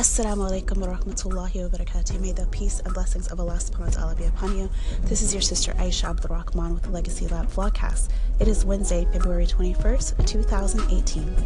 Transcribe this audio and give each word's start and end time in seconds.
Assalamu 0.00 0.48
alaikum 0.48 0.78
wa 0.78 0.96
rahmatullahi 0.96 1.62
wa 1.62 1.76
barakatuh. 1.76 2.18
May 2.20 2.32
the 2.32 2.46
peace 2.46 2.80
and 2.80 2.94
blessings 2.94 3.28
of 3.28 3.38
Allah 3.38 3.58
subhanahu 3.60 3.80
wa 3.80 3.90
ta'ala 3.90 4.14
be 4.14 4.24
upon 4.24 4.56
you. 4.56 4.70
This 5.02 5.20
is 5.20 5.34
your 5.34 5.42
sister 5.42 5.72
Aisha 5.72 6.04
Abdul 6.04 6.34
Rahman 6.34 6.72
with 6.72 6.84
the 6.84 6.88
Legacy 6.88 7.26
Lab 7.26 7.48
vlogcast. 7.48 8.08
It 8.38 8.48
is 8.48 8.64
Wednesday, 8.64 9.06
February 9.12 9.44
21st, 9.44 10.26
2018. 10.26 11.36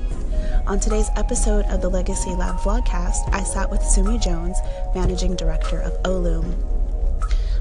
On 0.69 0.79
today's 0.79 1.11
episode 1.17 1.65
of 1.65 1.81
the 1.81 1.89
Legacy 1.89 2.31
Lab 2.31 2.55
vlogcast, 2.59 3.35
I 3.35 3.43
sat 3.43 3.69
with 3.69 3.83
Sumi 3.83 4.21
Jones, 4.21 4.57
managing 4.95 5.35
director 5.35 5.81
of 5.81 6.01
Oluum. 6.05 6.55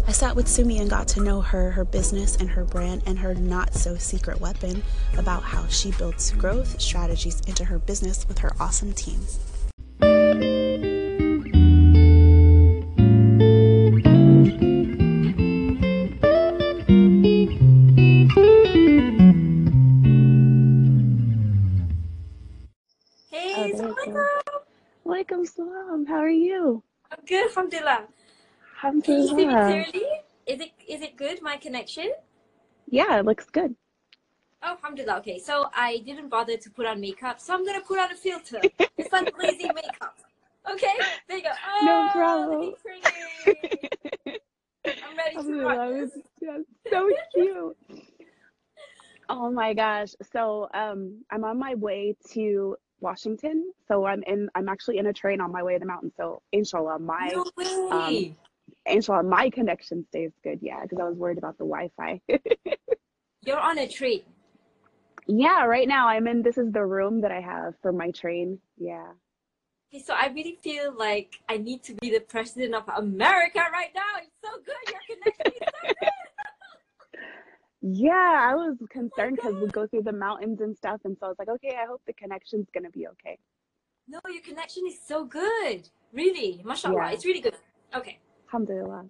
I 0.08 0.12
sat 0.12 0.36
with 0.36 0.48
Sumi 0.48 0.78
and 0.78 0.92
got 0.92 1.08
to 1.08 1.24
know 1.24 1.42
her, 1.42 1.72
her 1.72 1.86
business, 1.86 2.36
and 2.36 2.52
her 2.52 2.66
brand, 2.66 3.02
and 3.08 3.18
her 3.18 3.34
not 3.34 3.74
so 3.74 3.96
secret 3.98 4.40
weapon 4.40 4.84
about 5.18 5.42
how 5.42 5.66
she 5.70 5.90
builds 5.90 6.30
growth 6.34 6.80
strategies 6.80 7.42
into 7.48 7.66
her 7.66 7.80
business 7.80 8.28
with 8.28 8.38
her 8.38 8.52
awesome 8.60 8.94
team. 8.94 9.22
Hey, 23.54 23.70
Oh, 23.74 23.78
there 23.78 23.88
you 23.88 23.94
go. 23.94 23.94
Assalamualaikum. 23.94 24.26
Walaikum 25.06 25.40
salam. 25.46 26.00
How 26.10 26.26
are 26.26 26.30
you? 26.34 26.82
I'm 27.12 27.22
good, 27.26 27.46
alhamdulillah. 27.54 28.08
Can 28.82 29.22
you 29.22 29.28
see 29.30 29.46
me 29.46 29.54
clearly? 29.54 30.06
Is 30.50 30.60
it 30.60 30.72
is 30.90 31.02
it 31.06 31.14
good, 31.16 31.38
my 31.42 31.58
connection? 31.58 32.10
Yeah, 32.90 33.20
it 33.22 33.26
looks 33.26 33.46
good. 33.54 33.76
Oh, 34.66 34.74
alhamdulillah. 34.74 35.22
Okay, 35.22 35.38
so 35.38 35.70
I 35.76 36.02
didn't 36.02 36.30
bother 36.30 36.58
to 36.58 36.70
put 36.72 36.88
on 36.90 36.98
makeup, 37.00 37.38
so 37.40 37.54
I'm 37.54 37.62
gonna 37.66 37.86
put 37.86 38.00
on 38.00 38.10
a 38.12 38.16
filter. 38.18 38.62
It's 38.98 39.12
like 39.14 39.30
lazy 39.38 39.70
makeup. 39.70 40.18
Okay, 40.70 40.98
there 41.28 41.38
you 41.38 41.44
go. 41.44 41.54
Oh, 41.54 41.86
No 41.86 41.96
problem. 42.10 42.74
I'm 44.88 45.14
ready 45.18 45.36
to 45.36 45.42
Alhamdulillah, 45.46 46.10
this. 46.10 46.12
so 46.90 47.10
cute. 47.34 47.78
Oh 49.30 49.52
my 49.52 49.74
gosh. 49.74 50.16
So 50.32 50.70
um 50.74 51.24
I'm 51.32 51.44
on 51.44 51.58
my 51.60 51.76
way 51.76 52.16
to 52.34 52.76
Washington. 53.04 53.72
So 53.88 54.06
I'm 54.06 54.24
in 54.24 54.50
I'm 54.56 54.68
actually 54.70 54.98
in 54.98 55.06
a 55.08 55.14
train 55.14 55.40
on 55.42 55.52
my 55.52 55.62
way 55.62 55.74
to 55.74 55.80
the 55.80 55.86
mountain. 55.86 56.12
So 56.18 56.42
inshallah 56.52 56.98
my 57.00 57.30
No 57.34 57.46
um, 57.92 58.14
way. 58.14 58.36
inshallah 58.88 59.24
my 59.24 59.50
connection 59.52 60.06
stays 60.10 60.32
good. 60.44 60.60
Yeah, 60.62 60.82
because 60.82 60.98
I 61.00 61.04
was 61.04 61.18
worried 61.18 61.38
about 61.38 61.58
the 61.60 61.66
Wi-Fi. 61.66 62.22
You're 63.46 63.60
on 63.60 63.78
a 63.78 63.88
train. 63.88 64.22
yeah, 65.28 65.66
right 65.66 65.88
now 65.88 66.08
I'm 66.08 66.28
in 66.28 66.42
this 66.42 66.58
is 66.58 66.72
the 66.72 66.86
room 66.86 67.22
that 67.22 67.32
I 67.32 67.42
have 67.42 67.76
for 67.82 67.92
my 67.92 68.10
train. 68.12 68.58
Yeah. 68.78 69.12
Okay, 69.94 70.02
so 70.02 70.14
I 70.16 70.28
really 70.34 70.58
feel 70.64 70.96
like 70.98 71.36
I 71.48 71.58
need 71.58 71.84
to 71.84 71.94
be 71.96 72.10
the 72.10 72.22
president 72.22 72.74
of 72.74 72.84
America 72.98 73.60
right 73.72 73.92
now. 73.94 74.12
It's 74.24 74.32
so 74.44 74.52
good. 74.66 74.84
Your 74.88 75.02
connection 75.08 75.46
is 75.52 75.54
so 75.60 75.60
good. 75.60 75.63
Yeah, 77.86 78.48
I 78.50 78.56
was 78.56 78.78
concerned 78.90 79.36
because 79.36 79.56
we 79.56 79.68
go 79.68 79.86
through 79.86 80.04
the 80.04 80.14
mountains 80.14 80.62
and 80.62 80.76
stuff, 80.78 81.02
and 81.04 81.18
so 81.20 81.26
I 81.26 81.30
was 81.30 81.36
like, 81.38 81.50
okay, 81.50 81.76
I 81.78 81.86
hope 81.86 82.02
the 82.08 82.14
connection's 82.14 82.70
gonna 82.74 82.90
be 82.90 83.08
okay. 83.10 83.38
No, 84.08 84.22
your 84.32 84.42
connection 84.42 84.84
is 84.88 85.00
so 85.06 85.26
good. 85.26 85.90
Really, 86.14 86.62
mashallah, 86.64 86.96
Yeah. 86.96 87.12
it's 87.12 87.26
really 87.26 87.42
good. 87.42 87.58
Okay. 87.94 88.20
Alhamdulillah. 88.46 89.10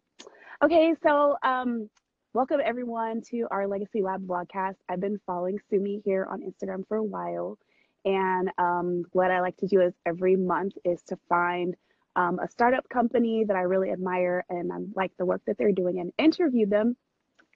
Okay, 0.63 0.95
so 1.03 1.37
um, 1.43 1.87
welcome 2.33 2.61
everyone 2.65 3.21
to 3.29 3.45
our 3.51 3.67
Legacy 3.67 4.01
Lab 4.01 4.25
vlogcast. 4.25 4.77
I've 4.89 4.99
been 4.99 5.19
following 5.27 5.59
Sumi 5.69 6.01
here 6.03 6.25
on 6.27 6.41
Instagram 6.41 6.87
for 6.87 6.97
a 6.97 7.03
while, 7.03 7.59
and 8.05 8.49
um, 8.57 9.03
what 9.11 9.29
I 9.29 9.41
like 9.41 9.57
to 9.57 9.67
do 9.67 9.81
is 9.81 9.93
every 10.03 10.35
month 10.35 10.73
is 10.83 11.03
to 11.09 11.17
find 11.29 11.75
um, 12.15 12.39
a 12.39 12.47
startup 12.49 12.89
company 12.89 13.43
that 13.43 13.55
I 13.55 13.61
really 13.61 13.91
admire 13.91 14.45
and 14.49 14.73
I 14.73 14.77
like 14.95 15.11
the 15.19 15.27
work 15.27 15.43
that 15.45 15.59
they're 15.59 15.71
doing 15.71 15.99
and 15.99 16.11
interview 16.17 16.65
them 16.65 16.95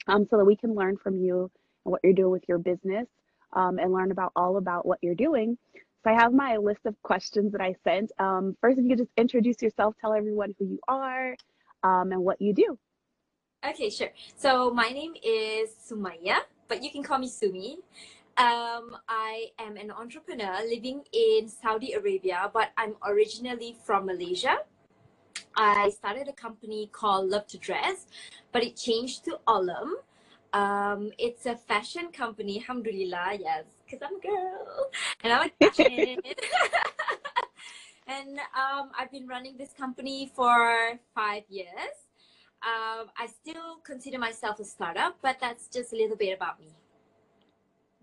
um, 0.07 0.27
so 0.29 0.37
that 0.37 0.45
we 0.45 0.55
can 0.55 0.73
learn 0.73 0.97
from 0.97 1.17
you 1.17 1.51
and 1.85 1.91
what 1.91 2.01
you're 2.03 2.13
doing 2.13 2.31
with 2.31 2.43
your 2.47 2.57
business 2.57 3.07
um, 3.53 3.79
and 3.79 3.93
learn 3.93 4.11
about 4.11 4.31
all 4.35 4.57
about 4.57 4.85
what 4.85 4.99
you're 5.01 5.15
doing. 5.15 5.57
So 6.03 6.11
I 6.11 6.13
have 6.13 6.33
my 6.33 6.57
list 6.57 6.81
of 6.85 6.95
questions 7.01 7.51
that 7.51 7.61
I 7.61 7.75
sent. 7.83 8.11
Um, 8.19 8.55
first, 8.61 8.77
if 8.77 8.83
you 8.83 8.89
could 8.91 8.99
just 8.99 9.11
introduce 9.17 9.61
yourself, 9.61 9.95
tell 9.99 10.13
everyone 10.13 10.55
who 10.57 10.65
you 10.65 10.79
are 10.87 11.35
um, 11.83 12.11
and 12.11 12.21
what 12.21 12.41
you 12.41 12.53
do. 12.53 12.77
Okay, 13.67 13.89
sure. 13.89 14.09
So 14.37 14.71
my 14.71 14.89
name 14.89 15.15
is 15.23 15.71
Sumaya, 15.89 16.39
but 16.67 16.83
you 16.83 16.91
can 16.91 17.03
call 17.03 17.17
me 17.17 17.27
Sumi. 17.27 17.79
Um, 18.37 18.95
I 19.09 19.47
am 19.57 19.77
an 19.77 19.89
entrepreneur 19.89 20.61
living 20.69 21.01
in 21.11 21.49
Saudi 21.49 21.93
Arabia, 21.93 22.51
but 22.53 22.69
I'm 22.77 22.95
originally 23.03 23.75
from 23.83 24.05
Malaysia. 24.05 24.59
I 25.55 25.89
started 25.89 26.27
a 26.27 26.33
company 26.33 26.89
called 26.91 27.29
Love 27.29 27.47
to 27.47 27.57
Dress, 27.57 28.05
but 28.51 28.63
it 28.63 28.75
changed 28.75 29.25
to 29.25 29.39
Olam. 29.47 29.93
Um, 30.53 31.11
it's 31.17 31.45
a 31.45 31.55
fashion 31.55 32.11
company, 32.11 32.59
alhamdulillah, 32.59 33.37
yes, 33.39 33.65
because 33.85 33.99
I'm 34.05 34.17
a 34.17 34.21
girl 34.21 34.89
and 35.23 35.33
I 35.33 35.39
like 35.39 35.57
fashion. 35.59 36.21
and 38.07 38.39
um, 38.55 38.91
I've 38.97 39.11
been 39.11 39.27
running 39.27 39.57
this 39.57 39.73
company 39.73 40.31
for 40.33 40.99
five 41.13 41.43
years. 41.49 41.95
Um, 42.63 43.09
I 43.17 43.27
still 43.27 43.77
consider 43.83 44.17
myself 44.17 44.59
a 44.59 44.65
startup, 44.65 45.17
but 45.21 45.37
that's 45.39 45.67
just 45.67 45.93
a 45.93 45.95
little 45.95 46.17
bit 46.17 46.35
about 46.35 46.59
me. 46.59 46.67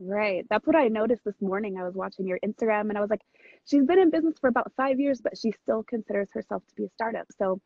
Right. 0.07 0.45
That's 0.51 0.67
what 0.67 0.77
I 0.77 0.89
noticed 0.89 1.25
this 1.25 1.41
morning. 1.41 1.79
I 1.79 1.83
was 1.83 1.95
watching 1.95 2.27
your 2.27 2.39
Instagram 2.45 2.91
and 2.91 2.99
I 2.99 3.01
was 3.01 3.09
like, 3.09 3.23
she's 3.65 3.87
been 3.87 3.99
in 3.99 4.11
business 4.11 4.35
for 4.39 4.49
about 4.49 4.71
five 4.77 5.01
years, 5.01 5.23
but 5.23 5.39
she 5.39 5.51
still 5.63 5.83
considers 5.83 6.29
herself 6.33 6.63
to 6.69 6.75
be 6.75 6.85
a 6.85 6.91
startup. 6.91 7.27
So 7.39 7.59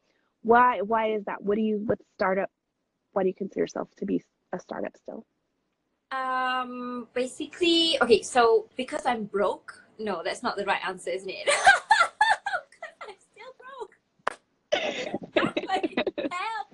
why 0.43 0.81
why 0.83 1.15
is 1.15 1.25
that? 1.25 1.43
What 1.43 1.57
do 1.57 1.63
you 1.63 1.83
what 1.85 1.99
startup 2.15 2.49
why 3.13 3.25
do 3.25 3.29
you 3.29 3.35
consider 3.35 3.63
yourself 3.63 3.89
to 3.97 4.07
be 4.07 4.23
a 4.53 4.61
startup 4.61 4.97
still? 4.97 5.27
Um, 6.13 7.09
basically, 7.13 7.99
okay, 8.01 8.23
so 8.23 8.69
because 8.77 9.05
I'm 9.05 9.25
broke, 9.25 9.83
no, 9.99 10.23
that's 10.25 10.43
not 10.43 10.57
the 10.57 10.65
right 10.65 10.81
answer, 10.87 11.11
isn't 11.11 11.29
it? 11.29 11.49
I'm 13.03 13.15
still 13.19 13.53
broke. 13.59 13.95
like, 15.69 15.93
help. 16.31 16.68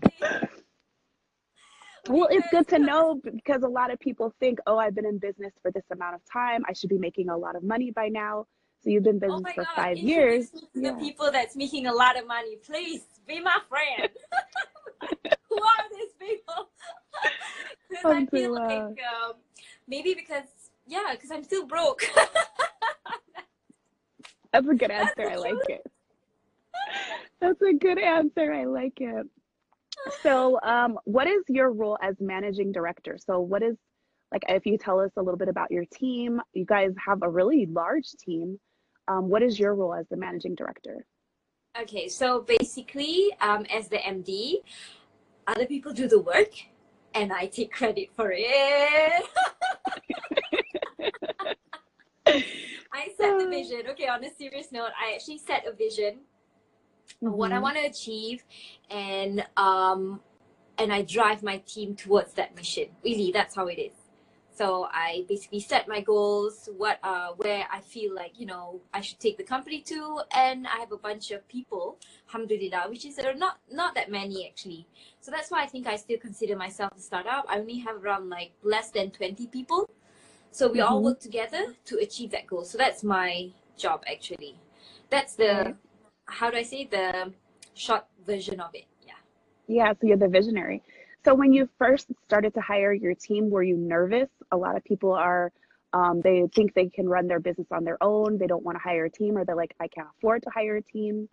Well, 2.09 2.28
it's 2.31 2.47
good 2.50 2.69
to 2.69 2.78
know 2.78 3.20
because 3.25 3.62
a 3.62 3.69
lot 3.69 3.91
of 3.91 3.98
people 3.98 4.32
think, 4.38 4.59
oh, 4.66 4.76
I've 4.78 4.94
been 4.94 5.06
in 5.06 5.19
business 5.19 5.53
for 5.62 5.70
this 5.70 5.84
amount 5.91 6.15
of 6.15 6.20
time. 6.31 6.62
I 6.69 6.75
should 6.75 6.91
be 6.91 6.98
making 6.98 7.31
a 7.31 7.37
lot 7.37 7.56
of 7.56 7.62
money 7.62 7.91
by 7.91 8.09
now. 8.09 8.47
So 8.82 8.91
you've 8.91 9.04
been 9.04 9.16
Oh 9.16 9.20
business 9.20 9.42
my 9.42 9.53
for 9.54 9.65
god, 9.65 9.75
five 9.75 9.97
years. 9.97 10.50
Yeah. 10.75 10.92
the 10.92 10.98
people 10.98 11.31
that's 11.32 11.56
making 11.56 11.87
a 11.87 11.92
lot 11.92 12.19
of 12.19 12.26
money. 12.26 12.56
Please 12.56 13.03
be 13.26 13.41
my 13.41 13.56
friend. 13.69 14.10
Who 15.48 15.56
are 15.56 15.88
these 15.92 16.12
people? 16.19 16.69
Because 17.88 18.12
I 18.12 18.26
feel 18.26 18.53
like 18.53 18.82
um, 18.82 19.34
maybe 19.86 20.15
because 20.15 20.42
yeah, 20.86 21.12
because 21.12 21.31
I'm 21.31 21.44
still 21.44 21.65
broke. 21.65 22.03
That's 24.53 24.66
a 24.66 24.75
good 24.75 24.91
answer. 24.91 25.31
I 25.31 25.36
like 25.36 25.54
it. 25.69 25.86
That's 27.41 27.62
a 27.62 27.72
good 27.72 27.98
answer. 27.98 28.53
I 28.53 28.65
like 28.65 29.00
it. 29.00 29.26
So, 30.22 30.59
um, 30.62 30.98
what 31.04 31.26
is 31.26 31.42
your 31.48 31.72
role 31.72 31.98
as 32.03 32.16
managing 32.20 32.72
director? 32.72 33.19
So, 33.19 33.41
what 33.41 33.62
is 33.62 33.76
like 34.32 34.42
if 34.48 34.66
you 34.66 34.78
tell 34.78 35.00
us 35.00 35.10
a 35.16 35.22
little 35.22 35.38
bit 35.38 35.48
about 35.48 35.70
your 35.70 35.84
team? 35.92 36.41
You 36.53 36.65
guys 36.65 36.92
have 37.06 37.22
a 37.22 37.28
really 37.28 37.66
large 37.66 38.10
team. 38.12 38.59
Um, 39.06 39.28
what 39.28 39.42
is 39.42 39.59
your 39.59 39.75
role 39.75 39.94
as 39.94 40.06
the 40.10 40.16
managing 40.16 40.54
director? 40.54 41.04
Okay, 41.81 42.09
so 42.09 42.41
basically, 42.41 43.31
um, 43.41 43.66
as 43.72 43.88
the 43.88 43.98
MD, 43.98 44.62
other 45.47 45.66
people 45.66 45.92
do 45.92 46.09
the 46.09 46.21
work, 46.21 46.53
and 47.15 47.32
I 47.32 47.47
take 47.47 47.72
credit 47.72 48.10
for 48.15 48.32
it. 48.34 49.25
I 52.92 53.09
set 53.16 53.38
the 53.38 53.48
vision. 53.50 53.82
Okay, 53.91 54.09
on 54.09 54.25
a 54.25 54.31
serious 54.34 54.72
note, 54.72 54.91
I 54.98 55.15
actually 55.15 55.38
set 55.38 55.66
a 55.66 55.72
vision 55.72 56.21
of 57.24 57.33
what 57.33 57.53
I 57.53 57.59
Mhm. 57.59 57.62
want 57.62 57.77
to 57.77 57.83
achieve, 57.86 58.45
and 58.91 59.45
um, 59.56 60.21
and 60.78 60.92
I 60.92 61.03
drive 61.03 61.42
my 61.42 61.59
team 61.59 61.95
towards 61.97 62.34
that 62.34 62.54
mission. 62.56 62.89
Really, 63.04 63.33
that's 63.33 63.54
how 63.54 63.66
it 63.68 63.78
is. 63.78 63.92
So 64.54 64.89
I 64.92 65.24
basically 65.28 65.60
set 65.60 65.89
my 65.89 66.01
goals, 66.01 66.68
what 66.77 66.98
uh 67.03 67.30
where 67.36 67.66
I 67.72 67.80
feel 67.80 68.15
like 68.15 68.39
you 68.39 68.47
know 68.47 68.80
I 68.92 69.01
should 69.01 69.18
take 69.18 69.36
the 69.36 69.42
company 69.45 69.80
to, 69.83 70.21
and 70.33 70.66
I 70.66 70.78
have 70.78 70.92
a 70.92 70.97
bunch 70.97 71.30
of 71.33 71.47
people, 71.48 71.98
alhamdulillah, 72.28 72.86
which 72.89 73.04
is 73.04 73.18
uh, 73.18 73.33
not 73.36 73.59
not 73.71 73.95
that 73.97 74.10
many 74.10 74.47
actually. 74.48 74.86
So 75.21 75.30
that's 75.33 75.50
why 75.50 75.62
I 75.62 75.66
think 75.66 75.86
I 75.89 75.97
still 75.97 76.18
consider 76.18 76.57
myself 76.57 76.92
a 76.97 77.00
startup. 77.00 77.47
I 77.48 77.59
only 77.59 77.78
have 77.78 78.04
around 78.04 78.30
like 78.30 78.53
less 78.62 78.91
than 78.91 79.10
twenty 79.10 79.47
people, 79.48 79.91
so 80.53 80.71
we 80.71 80.80
all 80.80 81.00
Mhm. 81.00 81.04
work 81.04 81.21
together 81.21 81.74
to 81.86 81.98
achieve 81.98 82.30
that 82.30 82.47
goal. 82.47 82.65
So 82.65 82.78
that's 82.78 83.03
my 83.03 83.50
job 83.77 84.04
actually. 84.07 84.57
That's 85.10 85.34
the. 85.34 85.77
How 86.26 86.50
do 86.50 86.56
I 86.56 86.62
say 86.62 86.86
the 86.86 87.32
short 87.74 88.04
version 88.24 88.60
of 88.60 88.71
it. 88.74 88.86
Yeah. 89.06 89.12
Yeah, 89.66 89.92
so 89.92 90.06
you're 90.06 90.16
the 90.16 90.28
visionary. 90.28 90.82
So 91.24 91.34
when 91.34 91.53
you 91.53 91.68
first 91.78 92.09
started 92.24 92.54
to 92.54 92.60
hire 92.60 92.92
your 92.92 93.15
team, 93.15 93.50
were 93.50 93.62
you 93.62 93.76
nervous? 93.76 94.28
A 94.53 94.56
lot 94.56 94.76
of 94.76 94.84
people 94.84 95.12
are, 95.12 95.53
um, 95.92 96.21
they 96.22 96.44
think 96.54 96.74
they 96.74 96.88
can 96.88 97.09
run 97.09 97.26
their 97.26 97.41
business 97.41 97.66
on 97.71 97.84
their 97.84 98.03
own. 98.03 98.38
They 98.38 98.47
don't 98.47 98.62
want 98.62 98.76
to 98.76 98.82
hire 98.82 99.06
a 99.06 99.10
team, 99.10 99.36
or 99.38 99.44
they're 99.44 99.56
like, 99.56 99.74
I 99.80 99.88
can't 99.88 100.09
afford 100.18 100.42
to 100.42 100.50
hire 100.50 100.76
a 100.76 100.82
team. 100.82 101.28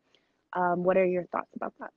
Um, 0.53 0.83
what 0.83 0.97
are 0.97 1.05
your 1.05 1.25
thoughts 1.25 1.51
about 1.55 1.73
that? 1.79 1.91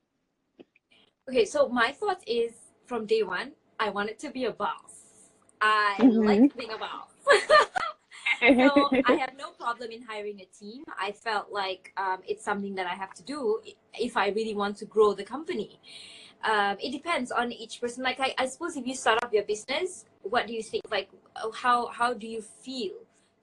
Okay, 1.29 1.44
so 1.44 1.69
my 1.69 1.93
thoughts 1.93 2.25
is 2.26 2.52
from 2.87 3.06
day 3.06 3.23
one, 3.23 3.52
I 3.79 3.91
wanted 3.91 4.19
to 4.20 4.31
be 4.31 4.44
a 4.44 4.52
boss. 4.52 5.31
I 5.61 5.96
Mhm. 6.00 6.25
like 6.25 6.56
being 6.56 6.73
a 6.73 6.79
boss. 6.79 7.08
so 8.52 8.91
I 9.05 9.14
have 9.25 9.32
no 9.38 9.50
problem 9.50 9.91
in 9.91 10.02
hiring 10.02 10.41
a 10.41 10.46
team. 10.46 10.85
I 11.00 11.12
felt 11.12 11.52
like 11.52 11.93
um, 11.96 12.19
it's 12.26 12.44
something 12.44 12.75
that 12.75 12.87
I 12.87 12.94
have 12.94 13.14
to 13.14 13.23
do 13.23 13.61
if 13.94 14.17
I 14.17 14.29
really 14.29 14.55
want 14.55 14.76
to 14.79 14.85
grow 14.85 15.14
the 15.14 15.25
company. 15.25 15.81
Um, 16.44 16.76
it 16.82 16.93
depends 16.93 17.32
on 17.32 17.52
each 17.52 17.81
person. 17.81 18.05
Like 18.05 18.20
I, 18.20 18.35
I 18.37 18.46
suppose 18.46 18.76
if 18.76 18.87
you 18.87 18.94
start 18.94 19.23
up 19.25 19.32
your 19.32 19.44
business, 19.44 20.05
what 20.23 20.46
do 20.46 20.52
you 20.52 20.62
think? 20.62 20.82
Like 20.91 21.08
uh, 21.37 21.50
how 21.50 21.87
how 21.87 22.12
do 22.12 22.26
you 22.26 22.43
feel 22.43 22.93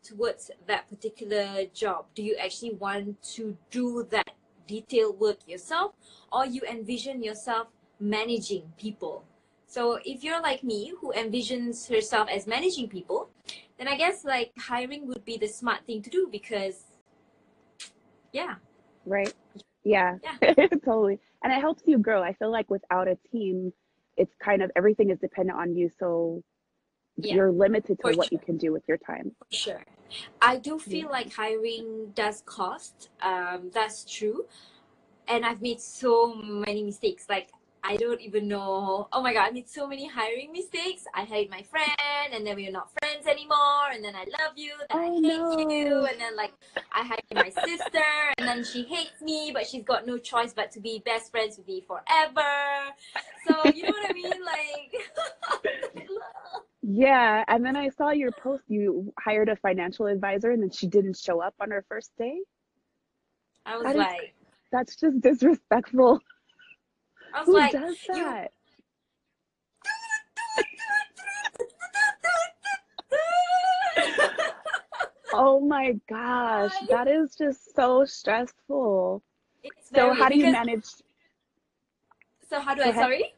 towards 0.03 0.51
that 0.68 0.88
particular 0.89 1.65
job? 1.74 2.06
Do 2.15 2.21
you 2.24 2.36
actually 2.36 2.74
want 2.74 3.21
to 3.36 3.57
do 3.71 4.07
that 4.12 4.30
detailed 4.68 5.19
work 5.19 5.39
yourself, 5.48 5.94
or 6.31 6.45
you 6.45 6.62
envision 6.69 7.24
yourself 7.24 7.68
managing 8.00 8.71
people? 8.77 9.24
So 9.72 10.00
if 10.04 10.22
you're 10.22 10.42
like 10.42 10.66
me, 10.66 10.92
who 11.00 11.14
envisions 11.14 11.88
herself 11.88 12.28
as 12.30 12.46
managing 12.46 12.90
people, 12.90 13.30
then 13.78 13.88
I 13.88 13.96
guess 13.96 14.26
like 14.26 14.52
hiring 14.60 15.08
would 15.08 15.24
be 15.24 15.38
the 15.38 15.48
smart 15.48 15.86
thing 15.86 16.02
to 16.02 16.10
do 16.10 16.28
because, 16.30 16.84
yeah, 18.34 18.56
right? 19.06 19.34
Yeah, 19.86 20.18
Yeah. 20.22 20.36
totally. 20.84 21.20
And 21.42 21.54
it 21.54 21.62
helps 21.62 21.84
you 21.86 22.00
grow. 22.00 22.22
I 22.22 22.34
feel 22.34 22.52
like 22.52 22.70
without 22.70 23.08
a 23.08 23.18
team, 23.32 23.72
it's 24.18 24.36
kind 24.44 24.62
of 24.62 24.72
everything 24.76 25.10
is 25.10 25.20
dependent 25.20 25.58
on 25.58 25.74
you. 25.74 25.90
So 25.98 26.44
Yeah, 27.16 27.36
you're 27.36 27.52
limited 27.54 27.98
to 28.00 28.02
for 28.02 28.12
what 28.18 28.34
you 28.34 28.40
can 28.40 28.58
do 28.58 28.74
with 28.74 28.84
your 28.90 28.98
time. 28.98 29.32
for 29.40 29.56
sure. 29.56 29.84
I 30.42 30.58
do 30.58 30.80
feel 30.80 31.06
Yeah. 31.06 31.12
like 31.12 31.34
hiring 31.34 32.12
does 32.14 32.44
cost. 32.46 33.10
Um, 33.22 33.72
that's 33.74 34.04
true. 34.04 34.48
And 35.30 35.46
I've 35.46 35.62
made 35.62 35.80
so 35.80 36.36
many 36.36 36.84
mistakes. 36.84 37.28
Like 37.30 37.52
I 37.83 37.98
don't 37.98 38.22
even 38.22 38.48
know. 38.48 39.07
Oh 39.12 39.22
my 39.22 39.33
god, 39.33 39.48
I 39.48 39.51
made 39.51 39.69
so 39.69 39.88
many 39.88 40.07
hiring 40.07 40.51
mistakes. 40.51 41.06
I 41.16 41.24
hired 41.24 41.50
my 41.50 41.63
friend, 41.63 42.33
and 42.33 42.45
then 42.45 42.56
we 42.56 42.68
are 42.68 42.72
not 42.72 42.92
friends 43.00 43.25
anymore. 43.28 43.89
And 43.92 44.04
then 44.04 44.16
I 44.16 44.25
love 44.39 44.54
you, 44.56 44.74
then 44.89 44.98
I 45.00 45.07
Oh, 45.07 45.57
hate 45.57 45.69
you, 45.88 46.06
and 46.06 46.19
then 46.19 46.36
like 46.36 46.54
I 46.94 47.04
hired 47.04 47.24
my 47.33 47.50
sister, 47.50 48.04
and 48.38 48.48
then 48.48 48.63
she 48.63 48.83
hates 48.83 49.22
me, 49.22 49.51
but 49.54 49.66
she's 49.68 49.83
got 49.83 50.06
no 50.06 50.18
choice 50.18 50.54
but 50.54 50.72
to 50.72 50.80
be 50.80 51.01
best 51.06 51.31
friends 51.31 51.57
with 51.57 51.68
me 51.68 51.83
forever. 51.88 52.94
So 53.45 53.69
you 53.69 53.84
know 53.84 53.92
what 53.92 54.10
I 54.10 54.13
mean? 54.13 54.42
Like, 54.45 55.62
Yeah. 56.84 57.44
And 57.48 57.63
then 57.66 57.75
I 57.75 57.89
saw 57.89 58.10
your 58.12 58.31
post, 58.31 58.63
you 58.68 59.13
hired 59.19 59.50
a 59.50 59.56
financial 59.56 60.07
advisor 60.07 60.51
and 60.51 60.62
then 60.62 60.72
she 60.72 60.88
didn't 60.88 61.18
show 61.18 61.42
up 61.42 61.54
on 61.60 61.72
her 61.72 61.86
first 61.88 62.12
day. 62.18 62.39
I 63.66 63.77
was 63.77 63.86
That 63.86 63.92
is 63.95 64.00
like, 64.00 64.34
That's 64.72 64.95
just 64.95 65.22
disrespectful. 65.22 66.19
I 67.33 67.39
was 67.39 67.48
Who 67.48 67.54
like, 67.54 67.72
does 67.72 67.98
that? 68.13 68.51
Oh 75.33 75.62
my 75.62 75.94
gosh, 76.10 76.74
that 76.89 77.07
is 77.07 77.36
just 77.38 77.74
so 77.74 78.04
stressful. 78.04 79.24
So 79.81 80.13
how 80.13 80.28
do 80.28 80.36
you 80.36 80.51
manage? 80.51 80.83
So 82.50 82.60
how 82.60 82.75
do 82.75 82.81
I? 82.81 82.92
Sorry. 82.92 83.34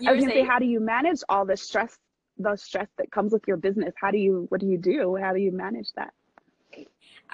You 0.00 0.10
I 0.10 0.12
was 0.12 0.24
gonna 0.24 0.34
say, 0.34 0.44
how 0.44 0.58
do 0.58 0.64
you 0.64 0.80
manage 0.80 1.20
all 1.28 1.46
the 1.46 1.56
stress, 1.56 1.98
the 2.38 2.56
stress 2.56 2.88
that 2.98 3.10
comes 3.12 3.32
with 3.32 3.42
your 3.46 3.56
business? 3.56 3.94
How 4.00 4.10
do 4.10 4.18
you, 4.18 4.46
what 4.48 4.60
do 4.60 4.66
you 4.66 4.78
do? 4.78 5.16
How 5.16 5.32
do 5.32 5.38
you 5.38 5.52
manage 5.52 5.92
that? 5.94 6.12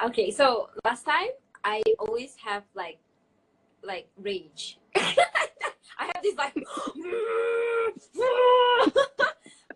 Okay, 0.04 0.30
so 0.30 0.68
last 0.84 1.04
time 1.04 1.28
I 1.64 1.82
always 1.98 2.36
have 2.44 2.64
like 2.74 2.98
like 3.82 4.06
rage. 4.16 4.78
I 6.02 6.06
have 6.06 6.22
this 6.22 6.36
like 6.36 6.54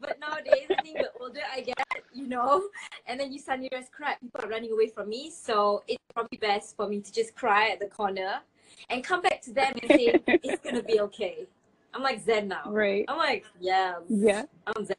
but 0.00 0.18
nowadays 0.20 0.66
I 0.70 0.82
think 0.82 0.98
the 0.98 1.10
older 1.20 1.40
I 1.52 1.60
get, 1.60 1.76
you 2.12 2.26
know, 2.26 2.68
and 3.06 3.18
then 3.20 3.32
you 3.32 3.38
suddenly 3.38 3.68
just 3.70 3.92
cry, 3.92 4.16
people 4.20 4.44
are 4.44 4.48
running 4.48 4.72
away 4.72 4.88
from 4.88 5.08
me. 5.08 5.30
So 5.30 5.84
it's 5.86 6.02
probably 6.12 6.38
best 6.38 6.76
for 6.76 6.88
me 6.88 7.00
to 7.00 7.12
just 7.12 7.34
cry 7.36 7.68
at 7.70 7.78
the 7.78 7.86
corner 7.86 8.40
and 8.90 9.04
come 9.04 9.22
back 9.22 9.40
to 9.42 9.52
them 9.52 9.72
and 9.82 9.90
say, 9.90 10.20
It's 10.26 10.62
gonna 10.62 10.82
be 10.82 11.00
okay. 11.00 11.46
I'm 11.94 12.02
like 12.02 12.20
Zen 12.24 12.48
now. 12.48 12.64
Right. 12.66 13.04
I'm 13.08 13.18
like, 13.18 13.44
yes. 13.60 14.00
Yeah. 14.08 14.44
I'm 14.66 14.84
Zen. 14.84 14.96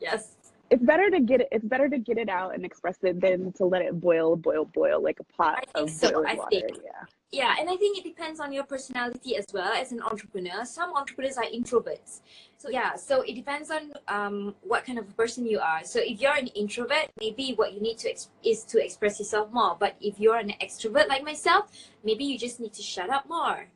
Yes. 0.00 0.36
It's 0.70 0.82
better 0.82 1.10
to 1.10 1.20
get 1.20 1.40
it. 1.40 1.48
It's 1.52 1.64
better 1.64 1.88
to 1.88 1.98
get 1.98 2.18
it 2.18 2.28
out 2.28 2.54
and 2.54 2.64
express 2.64 2.98
it 3.02 3.20
than 3.20 3.52
to 3.52 3.64
let 3.64 3.82
it 3.82 3.98
boil, 4.00 4.36
boil, 4.36 4.66
boil 4.66 5.02
like 5.02 5.20
a 5.20 5.24
pot 5.24 5.58
I 5.58 5.78
think 5.78 5.88
of 5.88 5.90
so, 5.90 6.10
boiling 6.12 6.26
I 6.28 6.34
water. 6.34 6.48
think. 6.50 6.78
Yeah. 6.84 7.04
Yeah, 7.36 7.54
and 7.60 7.68
I 7.68 7.76
think 7.76 7.98
it 7.98 8.04
depends 8.04 8.40
on 8.40 8.50
your 8.50 8.64
personality 8.64 9.36
as 9.36 9.44
well 9.52 9.70
as 9.70 9.92
an 9.92 10.00
entrepreneur. 10.00 10.64
Some 10.64 10.94
entrepreneurs 10.94 11.36
are 11.36 11.44
introverts. 11.44 12.20
So 12.56 12.70
yeah, 12.70 12.96
so 12.96 13.20
it 13.20 13.34
depends 13.34 13.70
on 13.70 13.92
um, 14.08 14.54
what 14.62 14.86
kind 14.86 14.98
of 14.98 15.14
person 15.18 15.44
you 15.44 15.58
are. 15.58 15.84
So 15.84 16.00
if 16.02 16.18
you're 16.18 16.34
an 16.34 16.46
introvert, 16.46 17.10
maybe 17.20 17.52
what 17.54 17.74
you 17.74 17.82
need 17.82 17.98
to 17.98 18.14
is 18.42 18.64
to 18.64 18.82
express 18.82 19.18
yourself 19.18 19.52
more. 19.52 19.76
But 19.78 19.96
if 20.00 20.18
you're 20.18 20.38
an 20.38 20.54
extrovert 20.62 21.08
like 21.08 21.24
myself, 21.24 21.70
maybe 22.02 22.24
you 22.24 22.38
just 22.38 22.58
need 22.58 22.72
to 22.72 22.82
shut 22.82 23.10
up 23.10 23.28
more. 23.28 23.66